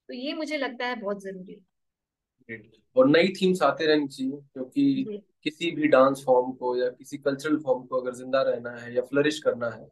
तो 0.09 0.15
ये 0.15 0.35
मुझे 0.35 0.57
लगता 0.57 0.87
है 0.87 1.01
बहुत 1.01 1.23
ज़रूरी 1.23 1.53
है। 1.53 2.61
और 2.97 3.09
नई 3.09 3.29
थीम्स 3.29 3.63
आते 3.63 3.87
रहनी 3.87 4.09
चाहिए 4.09 4.41
क्योंकि 4.53 5.23
किसी 5.43 5.71
भी 5.71 5.89
डांस 5.89 6.23
फॉर्म 6.27 6.53
को 6.53 6.77
या 6.77 6.89
किसी 6.89 7.19
कल्चरल 7.19 7.57
फॉर्म 7.57 7.83
को 7.87 8.01
अगर 8.01 8.15
ज़िंदा 8.15 8.43
रहना 8.43 8.71
है 8.71 8.95
या 8.95 9.03
फ्लरिश 9.03 9.39
करना 9.39 9.71
है 9.71 9.89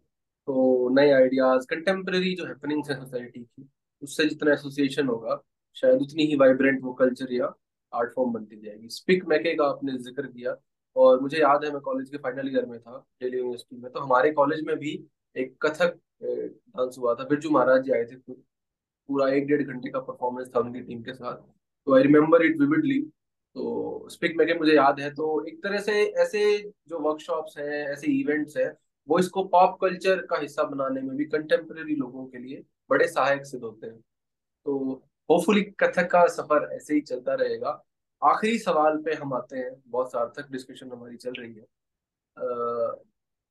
तो 0.49 0.89
नए 0.95 1.11
आइडियाज़ 1.13 1.67
कंटेम्प्रेरी 1.69 2.35
जो 2.37 2.47
हैपनिंग्स 2.47 2.91
है 2.91 2.97
सोसाइटी 2.97 3.41
की, 3.41 3.69
उससे 4.03 4.25
जितना 4.29 4.53
एसोसिएशन 4.53 5.07
होगा, 5.09 5.41
शायद 5.77 6.03
उतनी 6.03 6.27
ही 6.27 6.37
वाइब्रेंट 6.37 6.83
वो 6.83 6.93
कल्चर 6.95 7.33
या 7.33 7.53
आर्ट 7.93 8.13
फॉर्म 8.15 8.33
बनती 8.33 8.61
जाएगी। 8.61 8.89
स्पिक 8.91 9.25
मैके 9.29 9.55
का 9.55 9.65
आपने 9.67 9.97
ज़िक्र 10.01 10.27
किया 10.27 10.57
और 10.97 11.21
मुझे 11.21 11.39
याद 11.39 11.65
है 11.65 11.71
मैं 11.73 11.81
कॉलेज 11.83 12.11
के 12.11 12.17
फाइनल 12.19 12.49
ईयर 12.49 12.67
में 12.67 12.79
था 12.81 12.99
दिल्ली 13.21 13.39
यूनिवर्सिटी 13.39 13.81
में 13.83 13.91
तो 13.93 14.01
हमारे 14.01 14.31
कॉलेज 14.33 14.63
में 14.67 14.77
भी 14.79 14.93
एक 15.37 15.57
कथक 15.63 15.99
डांस 16.23 16.97
हुआ 16.99 17.15
था। 17.15 17.25
बिरजू 17.25 17.51
महाराज 17.51 17.83
जी 17.85 17.93
आए 17.93 18.05
थे 18.05 18.17
पूरा 19.09 19.29
एक 19.35 19.47
डेढ़ 19.47 19.63
घंटे 19.63 19.91
का 19.91 20.01
परफॉर्मेंस 20.01 20.49
था 20.55 20.61
उनकी 20.61 20.81
टीम 20.83 21.03
के 21.03 21.13
साथ। 21.15 21.37
तो 21.37 21.95
आई 21.97 22.03
रिमेम्बर 22.03 22.45
इट 22.45 22.59
विविडली 22.61 23.01
तो 23.57 24.09
स्पिक 24.11 24.37
मैके 24.39 24.55
मुझे 24.59 24.75
याद 24.75 25.01
है 25.01 25.11
तो 25.15 25.45
एक 25.49 25.63
तरह 25.63 25.81
से 25.81 25.93
ऐसे 26.23 26.59
जो 26.89 26.99
वर्कशॉप्स 27.01 27.59
हैं, 27.59 27.85
ऐसे 27.87 28.13
इवेंट्स 28.13 28.57
हैं 28.57 28.71
वो 29.09 29.19
इसको 29.19 29.45
पॉप 29.45 29.79
कल्चर 29.81 30.21
का 30.27 30.39
हिस्सा 30.39 30.63
बनाने 30.65 31.01
में 31.01 31.17
भी 31.17 31.25
कंटेम्प्रेरी 31.25 31.97
लोगों 31.97 32.27
के 32.27 32.39
लिए 32.39 32.63
बड़े 32.91 33.09
सहायक 33.09 33.47
सिद्ध 33.47 33.63
होते 33.65 33.87
हैं। 33.87 33.99
तो 34.67 35.03
होपफुली 35.31 35.63
कथक 35.81 36.11
का 36.11 36.27
सफ़र 36.27 36.69
ऐसे 36.73 36.95
ही 36.95 37.01
चलता 37.01 37.35
रहेगा। 37.35 37.71
आखिरी 38.23 38.59
सवाल 38.59 38.97
पे 38.99 39.15
हम 39.15 39.33
आते 39.35 39.59
हैं। 39.59 39.73
बहुत 39.87 40.13
सार्थक 40.13 40.51
डिस्कशन 40.51 40.93
हमारी 40.93 41.17
चल 41.17 41.33
रही 41.39 41.53
है। 41.53 41.65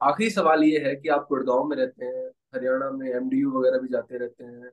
आखिरी 0.02 0.30
सवाल 0.30 0.64
ये 0.64 0.80
है 0.80 0.96
कि 0.96 1.10
आप 1.10 1.26
गुड़गांव 1.30 1.64
में 1.64 1.76
रहते 1.78 2.06
हैं, 2.06 2.28
हरियाणा 2.56 2.90
में 2.92 3.10
एमडीयू 3.10 3.52
वगैरह 3.52 3.80
भी 3.80 3.88
जाते 3.88 4.18
रहते 4.18 4.44
हैं 4.44 4.70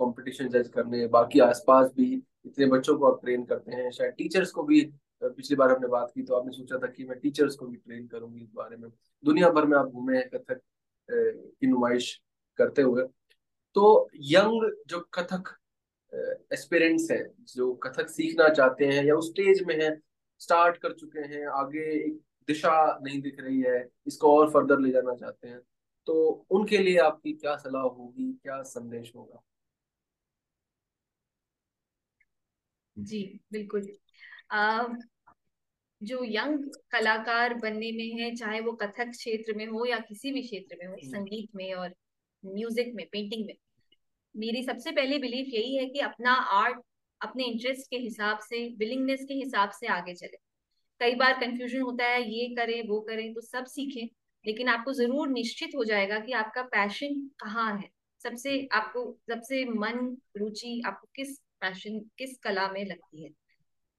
कंपटीशन 0.00 0.48
जज 0.48 0.68
करने, 0.68 1.06
बाकी 1.06 1.40
आसपास 1.40 1.90
भी 1.96 2.12
इतने 2.46 2.66
बच्चों 2.66 2.96
को 2.98 3.10
आप 3.12 3.20
ट्रेन 3.24 3.44
करते 3.44 3.72
हैं, 3.72 3.90
शायद 3.90 4.12
टीचर्स 4.18 4.50
को 4.50 4.62
भी 4.62 4.80
पिछली 5.22 5.56
बार 5.56 5.70
हमने 5.70 5.88
बात 5.88 6.10
की 6.14 6.22
तो 6.22 6.34
आपने 6.34 6.52
सोचा 6.52 6.78
था 6.78 6.86
कि 6.86 7.04
मैं 7.04 7.18
टीचर्स 7.20 7.54
को 7.56 7.66
भी 7.66 7.76
ट्रेन 7.76 8.06
करूँगी 8.06 8.42
इस 8.42 8.50
बारे 8.54 8.76
में। 8.76 8.90
दुनिया 9.24 9.50
भर 9.50 9.66
में 9.66 9.76
आप 9.78 9.86
घूमे 9.86 10.16
हैं 10.16 10.28
कथक 10.30 10.60
की 11.08 11.66
नुमाइश 11.66 12.14
करते 12.58 12.82
हुए। 12.82 13.02
तो 13.76 14.08
यंग 14.22 14.70
जो 14.88 15.00
कथक 15.14 15.54
एस्पिरेंट्स 16.52 17.10
हैं, 17.10 17.24
जो 17.46 17.72
कथक 17.76 18.08
सीखना 18.10 18.48
चाहते 18.50 18.86
हैं 18.86 19.04
या 19.04 19.14
उस 19.16 19.30
स्टेज 19.30 19.62
में 19.62 19.74
हैं 19.76 19.96
स्टार्ट 20.40 20.76
कर 20.76 20.92
चुके 20.94 21.20
हैं, 21.20 21.46
आगे 21.48 21.90
एक 21.96 22.20
दिशा 22.48 22.98
नहीं 23.02 23.20
दिख 23.22 23.40
रही 23.40 23.60
है, 23.62 23.88
इसको 24.06 24.36
और 24.38 24.50
फर्दर 24.50 24.80
ले 24.80 24.90
जाना 24.92 25.14
चाहते 25.16 25.48
हैं 25.48 25.60
तो 26.08 26.14
उनके 26.50 26.78
लिए 26.78 26.98
आपकी 27.00 27.32
क्या 27.34 27.56
सलाह 27.56 27.82
होगी, 27.82 28.32
क्या 28.34 28.62
संदेश 28.64 29.12
होगा? 29.16 29.42
जी, 32.96 33.40
बिल्कुल। 33.52 33.86
जो 36.00 36.24
यंग 36.24 36.58
कलाकार 36.90 37.54
बनने 37.54 37.90
में 37.92 38.22
है 38.22 38.34
चाहे 38.34 38.60
वो 38.60 38.72
कथक 38.72 39.10
क्षेत्र 39.10 39.54
में 39.56 39.66
हो 39.66 39.84
या 39.86 39.98
किसी 39.98 40.32
भी 40.32 40.42
क्षेत्र 40.42 40.76
में 40.80 40.86
हो 40.86 40.92
हम्म। 40.92 41.10
संगीत 41.10 41.48
में 41.56 41.74
और 41.74 41.94
म्यूज़िक 42.44 42.92
में 42.94 43.06
पेंटिंग 43.12 43.46
में 43.46 43.54
मेरी 44.36 44.62
सबसे 44.62 44.90
पहली 44.90 45.18
बिलीफ 45.18 45.46
यही 45.54 45.76
है 45.76 45.86
कि 45.86 45.98
अपना 45.98 46.32
आर्ट 46.32 46.80
अपने 47.20 47.44
इंटरेस्ट 47.44 47.90
के 47.90 47.96
हिसाब 47.96 48.38
से 48.38 48.68
विलिंगनेस 48.78 49.24
के 49.28 49.34
हिसाब 49.34 49.70
से 49.70 49.86
आगे 49.86 50.14
चले। 50.14 50.36
कई 51.00 51.14
बार 51.14 51.32
कंफ्यूजन 51.32 51.80
होता 51.80 52.04
है 52.04 52.22
ये 52.30 52.48
करें 52.54 52.88
वो 52.88 53.00
करें 53.00 53.32
तो 53.34 53.40
सब 53.40 53.64
सीखें 53.64 54.06
लेकिन 54.44 54.68
आपको 54.68 54.92
ज़रूर 54.92 55.28
निश्चित 55.28 55.70
हो 55.76 55.84
जाएगा 55.84 56.18
कि 56.18 56.32
आपका 56.32 56.62
पैशन 56.62 57.20
कहाँ 57.40 57.78
है। 57.78 57.88
सबसे 58.20 58.68
आपको 58.72 59.04
सबसे 59.30 59.64
मन 59.64 60.16
रुचि 60.36 60.82
आपको 60.86 61.08
किस 61.14 61.38
पैशन 61.60 61.98
किस 62.18 62.38
कला 62.38 62.68
में 62.68 62.84
लगती 62.84 63.24
है। 63.24 63.30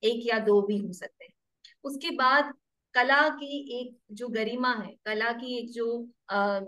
एक 0.05 0.27
या 0.27 0.39
दो 0.39 0.61
भी 0.61 0.77
हो 0.77 0.93
सकते 0.93 1.25
हैं। 1.25 1.33
उसके 1.83 2.09
बाद 2.11 2.53
कला 2.95 3.29
की 3.29 3.81
एक 3.81 3.97
जो 4.11 4.27
गरिमा 4.27 4.73
है 4.73 4.93
कला 5.05 5.31
की 5.31 5.57
एक 5.57 5.71
जो 5.71 5.87
आ, 6.29 6.59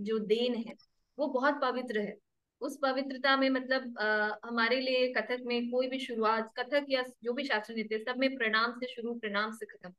जो 0.00 0.18
देन 0.18 0.54
है 0.54 0.74
वो 1.18 1.26
बहुत 1.26 1.60
पवित्र 1.62 2.00
है। 2.00 2.16
उस 2.60 2.78
पवित्रता 2.82 3.36
में 3.36 3.50
मतलब 3.50 3.98
आ, 3.98 4.30
हमारे 4.44 4.80
लिए 4.80 5.12
कथक 5.12 5.42
में 5.46 5.70
कोई 5.70 5.88
भी 5.88 5.98
शुरुआत 5.98 6.52
कथक 6.58 6.86
या 6.90 7.02
जो 7.24 7.32
भी 7.32 7.44
शास्त्र 7.44 7.74
नृत्य 7.74 7.98
सब 7.98 8.18
में 8.18 8.36
प्रणाम 8.36 8.72
से 8.72 8.86
शुरू 8.94 9.14
प्रणाम 9.14 9.52
से 9.52 9.66
खत्म। 9.66 9.90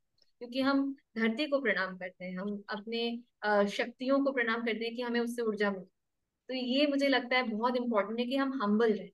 क्योंकि 0.41 0.61
हम 0.61 0.95
धरती 1.17 1.45
को 1.47 1.59
प्रणाम 1.61 1.97
करते 1.97 2.25
हैं 2.25 2.37
हम 2.37 2.63
अपने 2.69 3.19
आ, 3.43 3.65
शक्तियों 3.65 4.23
को 4.25 4.31
प्रणाम 4.31 4.61
करते 4.65 4.85
हैं 4.85 4.95
कि 4.95 5.01
हमें 5.01 5.19
उससे 5.19 5.41
ऊर्जा 5.41 5.71
मिले। 5.71 5.85
तो 6.49 6.53
ये 6.53 6.87
मुझे 6.87 7.07
लगता 7.07 7.35
है 7.37 7.43
बहुत 7.43 7.75
इंपॉर्टेंट 7.75 8.19
है 8.19 8.25
कि 8.25 8.35
हम 8.35 8.59
हम्बल 8.63 8.93
रहे। 8.93 9.09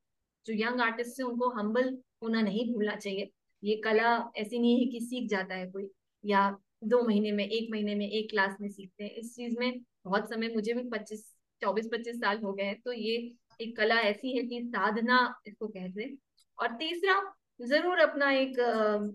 जो 0.45 0.53
यंग 0.53 0.81
आर्टिस्ट 0.81 1.19
है 1.19 1.25
उनको 1.25 1.49
हम्बल 1.49 1.97
होना 2.23 2.41
नहीं 2.41 2.73
भूलना 2.73 2.95
चाहिए। 2.95 3.31
ये 3.63 3.75
कला 3.83 4.15
ऐसी 4.37 4.59
नहीं 4.59 4.79
है 4.79 4.85
कि 4.91 4.99
सीख 5.01 5.29
जाता 5.29 5.55
है 5.55 5.69
कोई 5.71 5.87
या 6.23 6.49
दो 6.83 7.01
महीने 7.07 7.31
में 7.31 7.47
एक 7.47 7.67
महीने 7.71 7.95
में 7.95 8.07
एक 8.09 8.29
क्लास 8.29 8.55
में 8.61 8.69
सीखते 8.69 9.03
हैं। 9.03 9.11
इस 9.11 9.35
चीज़ 9.35 9.57
में 9.59 9.79
बहुत 10.05 10.29
समय 10.29 10.49
मुझे 10.55 10.73
भी 10.73 10.89
पच्चीस 10.89 11.25
चौबीस 11.61 11.89
पच्चीस 11.93 12.15
साल 12.15 12.39
हो 12.39 12.53
गए 12.53 12.63
हैं 12.63 12.79
तो 12.85 12.93
ये 12.93 13.15
एक 13.61 13.75
कला 13.77 13.99
ऐसी 14.01 14.35
है 14.37 14.43
कि 14.43 14.61
साधना 14.65 15.19
इसको 15.47 15.67
कहते 15.67 16.03
हैं। 16.03 16.17
और 16.57 16.75
तीसरा 16.77 17.21
ज़रूर 17.61 17.99
अपना 17.99 18.31
एक 18.31 18.59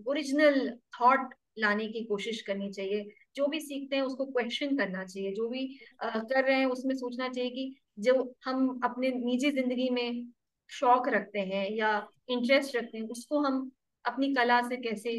ओरिजिनल 0.07 0.69
थॉट 0.99 1.33
लाने 1.59 1.87
की 1.87 2.03
कोशिश 2.05 2.41
करनी 2.41 2.69
चाहिए। 2.71 3.03
जो 3.35 3.47
भी 3.47 3.59
सीखते 3.59 3.95
हैं 3.95 4.03
उसको 4.03 4.25
क्वेश्चन 4.25 4.75
करना 4.77 5.03
चाहिए। 5.05 5.31
जो 5.33 5.47
भी 5.49 5.67
uh, 6.05 6.21
कर 6.23 6.43
रहे 6.43 6.57
हैं 6.59 6.65
उसमें 6.67 6.95
सोचना 6.95 7.29
चाहिए 7.29 7.49
कि 7.49 7.75
जो 7.99 8.35
हम 8.45 8.79
अपने 8.83 9.09
निजी 9.15 9.51
ज़िंदगी 9.51 9.89
में 9.89 10.25
शौक 10.69 11.07
रखते 11.09 11.39
हैं 11.39 11.69
या 11.71 11.91
इंटरेस्ट 12.29 12.75
रखते 12.75 12.97
हैं 12.97 13.05
उसको 13.07 13.39
हम 13.39 13.69
अपनी 14.05 14.33
कला 14.35 14.61
से 14.61 14.77
कैसे 14.77 15.15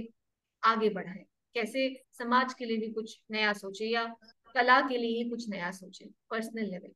आगे 0.63 0.89
बढ़ाए? 0.91 1.25
कैसे 1.55 1.89
समाज 2.13 2.55
के 2.55 2.65
लिए 2.65 2.77
भी 2.77 2.91
कुछ 2.93 3.19
नया 3.31 3.53
सोचे 3.53 3.87
या 3.87 4.05
कला 4.55 4.81
के 4.81 4.97
लिए 4.99 5.23
ही 5.23 5.29
कुछ 5.31 5.49
नया 5.49 5.71
सोचे 5.71 6.09
पर्सनल 6.31 6.71
लेवल 6.71 6.93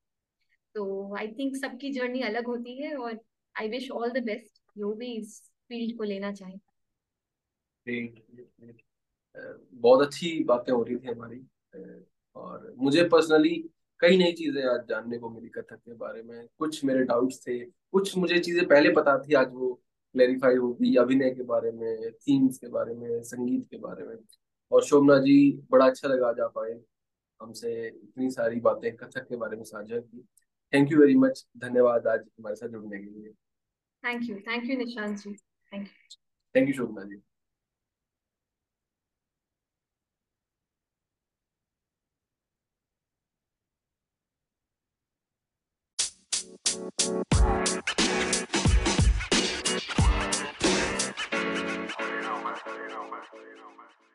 तो 0.74 1.16
आई 1.16 1.28
थिंक 1.28 1.56
सबकी 1.56 1.92
जर्नी 1.92 2.20
अलग 2.22 2.46
होती 2.46 2.76
है 2.82 2.94
और 2.96 3.18
I 3.54 3.68
wish 3.68 3.90
all 3.90 4.10
the 4.10 4.22
best 4.24 4.62
जो 4.78 4.92
भी 4.94 5.12
इस 5.12 5.40
फ़ील्ड 5.68 5.96
को 5.98 6.04
लेना 6.04 6.32
चाहे। 6.32 6.56
बहुत 9.74 10.02
अच्छी 10.02 10.42
बातें 10.44 10.72
हो 10.72 10.82
रही 10.82 10.96
थी 10.96 11.08
हमारी। 11.08 11.40
और 12.36 12.72
मुझे 12.78 13.04
पर्सनली 13.08 13.54
कई 14.00 14.16
नई 14.16 14.32
चीज़ें 14.32 14.62
आज 14.64 14.86
जानने 14.88 15.18
को 15.18 15.28
मिली 15.30 15.48
कथक 15.48 15.76
के 15.76 15.94
बारे 15.94 16.22
में। 16.22 16.46
कुछ 16.58 16.84
मेरे 16.84 17.02
डाउट्स 17.04 17.40
थे, 17.46 17.58
कुछ 17.58 18.16
मुझे 18.16 18.38
चीज़ें 18.38 18.66
पहले 18.68 18.90
पता 18.90 19.18
थी, 19.18 19.34
आज 19.34 19.52
वो 19.52 19.80
क्लैरिफाई 20.16 20.56
होगी 20.56 20.94
अभिनय 20.96 21.30
के 21.30 21.42
बारे 21.44 21.70
में 21.72 22.12
थीम्स 22.12 22.58
के 22.58 22.68
बारे 22.68 22.94
में 22.94 23.22
संगीत 23.22 23.66
के 23.70 23.78
बारे 23.78 24.06
में। 24.06 24.16
और 24.72 24.84
शोभना 24.84 25.18
जी 25.18 25.36
बड़ा 25.70 25.86
अच्छा 25.86 26.08
लगा 26.08 26.32
जा 26.32 26.46
पाए 26.48 26.72
हमसे 27.40 27.72
इतनी 27.88 28.30
सारी 28.30 28.60
बातें 28.60 28.94
कथक 28.96 29.28
के 29.28 29.36
बारे 29.36 29.56
में 29.56 29.64
साझा 29.64 29.98
की। 29.98 30.26
थैंक 30.74 30.92
यू 30.92 30.98
वेरी 30.98 31.14
मच 31.16 31.46
धन्यवाद 31.58 32.06
आज 32.06 32.20
हमारे 32.38 32.56
साथ 32.56 32.68
जुड़ने 32.68 32.98
के 32.98 33.10
लिए। 33.10 33.32
Thank 34.04 34.28
you 34.30 34.36
thank 34.48 34.70
you 34.70 34.76
Nishant 34.78 35.18
ji. 35.18 35.34
Thank 35.72 35.82
you 35.82 36.16
thank 36.54 36.68
you 36.68 36.74
Shobhana 36.74 37.04
ji. 37.04 37.22
Thank 47.38 47.68
you. 47.68 47.85
so 53.32 53.38
you 53.40 53.56
know, 53.58 53.70
man. 53.76 54.05